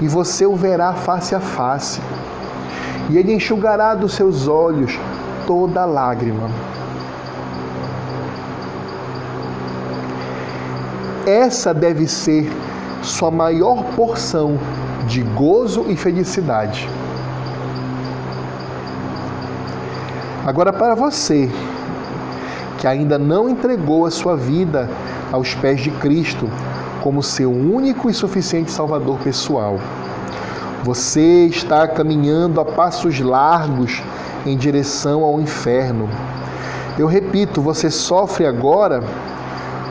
e 0.00 0.08
você 0.08 0.44
o 0.44 0.54
verá 0.54 0.92
face 0.92 1.34
a 1.34 1.40
face 1.40 2.00
e 3.08 3.18
ele 3.18 3.32
enxugará 3.32 3.94
dos 3.94 4.14
seus 4.14 4.48
olhos 4.48 4.98
toda 5.46 5.84
lágrima. 5.84 6.50
Essa 11.26 11.72
deve 11.72 12.06
ser 12.06 12.50
sua 13.02 13.30
maior 13.30 13.82
porção 13.96 14.58
de 15.06 15.22
gozo 15.22 15.86
e 15.88 15.96
felicidade. 15.96 16.88
Agora, 20.46 20.72
para 20.72 20.94
você 20.94 21.50
que 22.78 22.86
ainda 22.86 23.18
não 23.18 23.48
entregou 23.48 24.04
a 24.04 24.10
sua 24.10 24.36
vida 24.36 24.90
aos 25.32 25.54
pés 25.54 25.80
de 25.80 25.90
Cristo 25.90 26.50
como 27.04 27.22
seu 27.22 27.50
único 27.52 28.08
e 28.08 28.14
suficiente 28.14 28.70
Salvador 28.70 29.18
pessoal, 29.18 29.78
você 30.82 31.44
está 31.44 31.86
caminhando 31.86 32.62
a 32.62 32.64
passos 32.64 33.20
largos 33.20 34.02
em 34.46 34.56
direção 34.56 35.22
ao 35.22 35.38
inferno. 35.38 36.08
Eu 36.98 37.06
repito, 37.06 37.60
você 37.60 37.90
sofre 37.90 38.46
agora, 38.46 39.04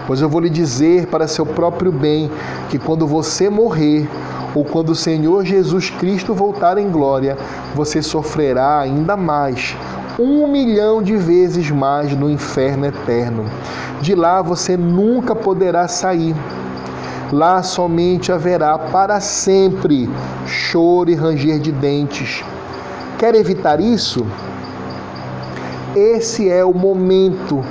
pois 0.08 0.22
eu 0.22 0.28
vou 0.28 0.42
lhe 0.42 0.50
dizer 0.50 1.06
para 1.06 1.28
seu 1.28 1.46
próprio 1.46 1.92
bem 1.92 2.32
que 2.72 2.80
quando 2.80 3.06
você 3.06 3.48
morrer, 3.48 4.10
ou 4.56 4.66
quando 4.66 4.90
o 4.90 4.96
Senhor 4.96 5.46
Jesus 5.46 5.92
Cristo 5.92 6.34
voltar 6.34 6.80
em 6.80 6.90
glória, 6.90 7.38
você 7.76 8.02
sofrerá 8.02 8.80
ainda 8.80 9.16
mais, 9.16 9.78
um 10.20 10.48
milhão 10.48 11.04
de 11.04 11.16
vezes 11.16 11.70
mais 11.70 12.16
no 12.16 12.28
inferno 12.28 12.88
eterno. 12.88 13.46
De 14.02 14.16
lá 14.16 14.42
você 14.42 14.76
nunca 14.76 15.36
poderá 15.36 15.88
sair. 15.88 16.36
Lá 17.34 17.64
somente 17.64 18.32
haverá 18.32 18.78
para 18.78 19.20
sempre 19.20 20.08
choro 20.46 21.10
e 21.10 21.16
ranger 21.16 21.60
de 21.60 21.72
dentes. 21.72 22.44
Quer 23.18 23.34
evitar 23.34 23.80
isso? 23.80 24.24
Esse 25.96 26.48
é 26.48 26.64
o 26.64 26.74
momento. 26.74 27.64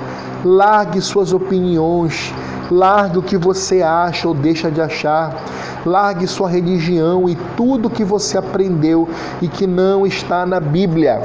Largue 0.45 1.01
suas 1.01 1.33
opiniões, 1.33 2.35
largue 2.69 3.19
o 3.19 3.23
que 3.23 3.37
você 3.37 3.81
acha 3.81 4.27
ou 4.27 4.35
deixa 4.35 4.69
de 4.69 4.81
achar 4.81 5.45
Largue 5.85 6.29
sua 6.29 6.49
religião 6.49 7.29
e 7.29 7.35
tudo 7.57 7.91
que 7.91 8.05
você 8.05 8.39
aprendeu 8.39 9.09
e 9.41 9.49
que 9.49 9.67
não 9.67 10.07
está 10.07 10.47
na 10.47 10.61
Bíblia. 10.61 11.21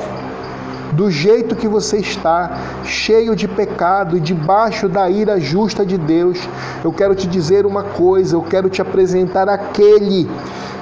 Do 0.93 1.11
jeito 1.11 1.55
que 1.55 1.67
você 1.67 1.97
está, 1.97 2.81
cheio 2.83 3.35
de 3.35 3.47
pecado 3.47 4.17
e 4.17 4.19
debaixo 4.19 4.87
da 4.87 5.09
ira 5.09 5.39
justa 5.39 5.85
de 5.85 5.97
Deus, 5.97 6.39
eu 6.83 6.91
quero 6.91 7.13
te 7.13 7.27
dizer 7.27 7.65
uma 7.65 7.83
coisa, 7.83 8.35
eu 8.35 8.41
quero 8.41 8.69
te 8.69 8.81
apresentar 8.81 9.49
aquele 9.49 10.29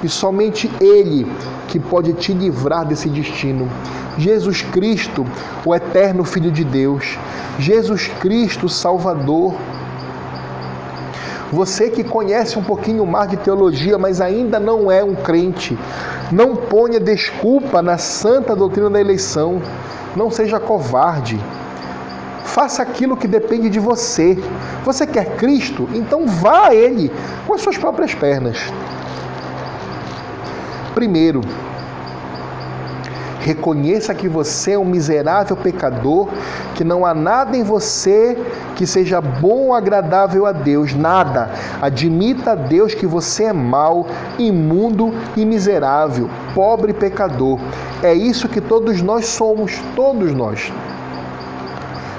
e 0.04 0.08
somente 0.10 0.72
Ele 0.80 1.26
que 1.68 1.80
pode 1.80 2.14
te 2.14 2.34
livrar 2.34 2.86
desse 2.86 3.10
destino. 3.10 3.70
Jesus 4.18 4.62
Cristo, 4.62 5.26
o 5.66 5.74
eterno 5.74 6.24
Filho 6.24 6.52
de 6.52 6.64
Deus, 6.64 7.18
Jesus 7.60 8.08
Cristo, 8.20 8.70
Salvador, 8.70 9.56
você 11.52 11.90
que 11.90 12.04
conhece 12.04 12.58
um 12.58 12.64
pouquinho 12.64 13.06
mais 13.06 13.30
de 13.30 13.38
teologia, 13.38 13.98
mas 13.98 14.20
ainda 14.20 14.60
não 14.60 14.92
é 14.92 15.04
um 15.04 15.16
crente, 15.16 15.78
não 16.32 16.56
ponha 16.56 17.00
desculpa 17.00 17.82
na 17.82 17.98
santa 17.98 18.56
doutrina 18.56 18.90
da 18.90 19.00
eleição. 19.00 19.62
Não 20.16 20.32
seja 20.32 20.60
covarde. 20.60 21.40
Faça 22.46 22.82
aquilo 22.82 23.18
que 23.18 23.28
depende 23.28 23.70
de 23.70 23.80
você. 23.80 24.38
Você 24.86 25.06
quer 25.06 25.36
Cristo? 25.36 25.90
Então 25.94 26.26
vá 26.26 26.68
a 26.68 26.76
Ele 26.76 27.12
com 27.46 27.54
as 27.54 27.62
suas 27.62 27.78
próprias 27.78 28.16
pernas. 28.16 28.58
Primeiro, 30.94 31.42
Reconheça 33.46 34.12
que 34.16 34.28
você 34.28 34.72
é 34.72 34.80
um 34.80 34.84
miserável 34.84 35.56
pecador, 35.56 36.30
que 36.74 36.84
não 36.84 37.06
há 37.06 37.14
nada 37.14 37.56
em 37.56 37.62
você 37.62 38.36
que 38.76 38.88
seja 38.88 39.22
bom 39.22 39.68
ou 39.68 39.76
agradável 39.76 40.48
a 40.48 40.52
Deus, 40.52 40.96
nada. 40.96 41.52
Admita 41.80 42.54
a 42.54 42.56
Deus 42.56 42.96
que 42.96 43.06
você 43.06 43.44
é 43.44 43.54
mau, 43.54 44.08
imundo 44.40 45.14
e 45.38 45.46
miserável, 45.46 46.28
pobre 46.56 46.92
pecador. 46.92 47.60
É 48.02 48.16
isso 48.16 48.50
que 48.50 48.60
todos 48.60 49.04
nós 49.04 49.28
somos, 49.28 49.80
todos 49.96 50.34
nós. 50.34 50.74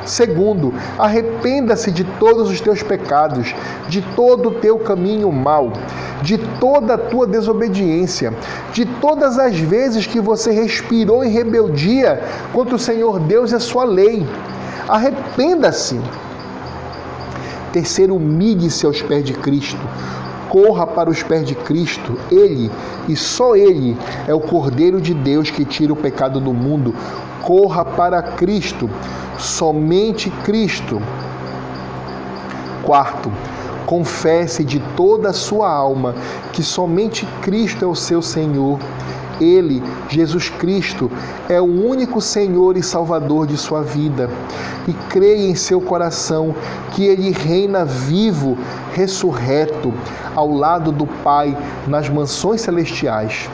Segundo, 0.06 0.72
arrependa-se 0.96 1.90
de 1.90 2.04
todos 2.04 2.48
os 2.48 2.60
teus 2.60 2.80
pecados, 2.82 3.52
de 3.88 4.00
todo 4.14 4.50
o 4.50 4.54
teu 4.54 4.78
caminho 4.78 5.30
mau, 5.32 5.72
de 6.22 6.38
toda 6.38 6.94
a 6.94 6.98
tua 6.98 7.26
desobediência, 7.26 8.32
de 8.72 8.86
todas 8.86 9.36
as 9.36 9.58
vezes 9.58 10.06
que 10.06 10.20
você 10.20 10.52
respirou 10.52 11.24
em 11.24 11.30
rebeldia 11.30 12.22
contra 12.52 12.76
o 12.76 12.78
Senhor 12.78 13.18
Deus 13.18 13.50
e 13.50 13.56
a 13.56 13.60
sua 13.60 13.84
lei. 13.84 14.24
Arrependa-se. 14.88 16.00
Terceiro, 17.72 18.14
humilhe-se 18.14 18.86
aos 18.86 19.02
pés 19.02 19.24
de 19.24 19.34
Cristo. 19.34 19.80
Corra 20.48 20.86
para 20.86 21.10
os 21.10 21.22
pés 21.24 21.44
de 21.46 21.56
Cristo. 21.56 22.16
Ele 22.30 22.70
e 23.08 23.16
só 23.16 23.56
Ele 23.56 23.96
é 24.28 24.32
o 24.32 24.40
Cordeiro 24.40 25.00
de 25.00 25.12
Deus 25.12 25.50
que 25.50 25.64
tira 25.64 25.92
o 25.92 25.96
pecado 25.96 26.40
do 26.40 26.54
mundo. 26.54 26.94
Corra 27.46 27.84
para 27.84 28.20
Cristo 28.20 28.90
somente 29.38 30.30
Cristo. 30.42 31.00
Quarto, 32.82 33.30
confesse 33.86 34.64
de 34.64 34.80
toda 34.96 35.30
a 35.30 35.32
sua 35.32 35.70
alma 35.70 36.12
que 36.52 36.62
somente 36.62 37.24
Cristo 37.42 37.84
é 37.84 37.88
o 37.88 37.94
seu 37.94 38.20
Senhor. 38.20 38.80
Ele, 39.40 39.80
Jesus 40.08 40.48
Cristo, 40.48 41.08
é 41.48 41.60
o 41.60 41.64
único 41.64 42.20
Senhor 42.20 42.76
e 42.76 42.82
Salvador 42.82 43.46
de 43.46 43.56
sua 43.56 43.82
vida. 43.82 44.28
E 44.88 44.92
creia 45.08 45.48
em 45.48 45.54
seu 45.54 45.80
coração 45.80 46.52
que 46.92 47.04
Ele 47.04 47.30
reina 47.30 47.84
vivo, 47.84 48.58
ressurreto, 48.92 49.94
ao 50.34 50.50
lado 50.50 50.90
do 50.90 51.06
Pai, 51.06 51.56
nas 51.86 52.08
mansões 52.08 52.62
celestiais. 52.62 53.48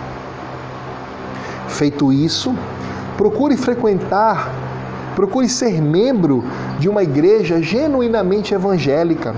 Feito 1.68 2.12
isso, 2.12 2.54
procure 3.22 3.56
frequentar 3.56 4.50
Procure 5.14 5.46
ser 5.48 5.80
membro 5.82 6.42
de 6.78 6.88
uma 6.88 7.02
igreja 7.02 7.62
genuinamente 7.62 8.54
evangélica, 8.54 9.34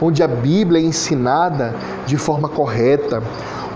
onde 0.00 0.22
a 0.22 0.28
Bíblia 0.28 0.80
é 0.80 0.84
ensinada 0.84 1.74
de 2.06 2.16
forma 2.16 2.48
correta, 2.48 3.22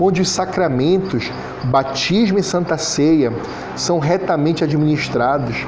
onde 0.00 0.22
os 0.22 0.30
sacramentos, 0.30 1.30
batismo 1.64 2.38
e 2.38 2.42
santa 2.42 2.78
ceia, 2.78 3.32
são 3.76 3.98
retamente 3.98 4.64
administrados, 4.64 5.66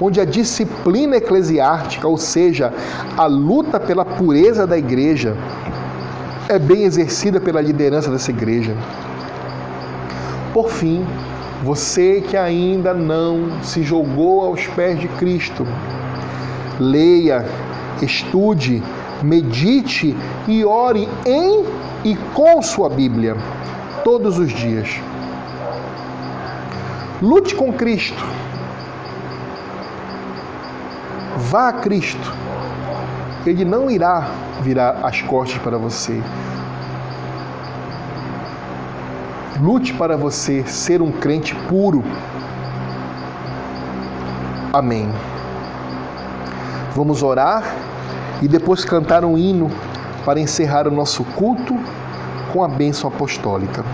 onde 0.00 0.20
a 0.20 0.24
disciplina 0.24 1.16
eclesiástica, 1.16 2.08
ou 2.08 2.16
seja, 2.16 2.72
a 3.16 3.26
luta 3.26 3.78
pela 3.78 4.06
pureza 4.06 4.66
da 4.66 4.78
igreja, 4.78 5.36
é 6.48 6.58
bem 6.58 6.84
exercida 6.84 7.40
pela 7.40 7.60
liderança 7.60 8.10
dessa 8.10 8.30
igreja. 8.30 8.74
Por 10.54 10.70
fim, 10.70 11.04
você 11.64 12.20
que 12.20 12.36
ainda 12.36 12.92
não 12.92 13.62
se 13.62 13.82
jogou 13.82 14.44
aos 14.44 14.66
pés 14.66 15.00
de 15.00 15.08
Cristo, 15.08 15.66
leia, 16.78 17.46
estude, 18.02 18.82
medite 19.22 20.14
e 20.46 20.62
ore 20.62 21.08
em 21.24 21.64
e 22.04 22.14
com 22.34 22.60
sua 22.60 22.90
Bíblia 22.90 23.34
todos 24.04 24.38
os 24.38 24.52
dias. 24.52 25.00
Lute 27.22 27.54
com 27.54 27.72
Cristo. 27.72 28.22
Vá 31.38 31.70
a 31.70 31.72
Cristo. 31.72 32.30
Ele 33.46 33.64
não 33.64 33.90
irá 33.90 34.28
virar 34.60 35.00
as 35.02 35.22
costas 35.22 35.56
para 35.62 35.78
você. 35.78 36.20
Lute 39.60 39.94
para 39.94 40.16
você 40.16 40.64
ser 40.66 41.00
um 41.00 41.12
crente 41.12 41.54
puro. 41.68 42.02
Amém. 44.72 45.08
Vamos 46.94 47.22
orar 47.22 47.62
e 48.42 48.48
depois 48.48 48.84
cantar 48.84 49.24
um 49.24 49.38
hino 49.38 49.70
para 50.24 50.40
encerrar 50.40 50.88
o 50.88 50.90
nosso 50.90 51.22
culto 51.22 51.78
com 52.52 52.64
a 52.64 52.68
bênção 52.68 53.08
apostólica. 53.08 53.84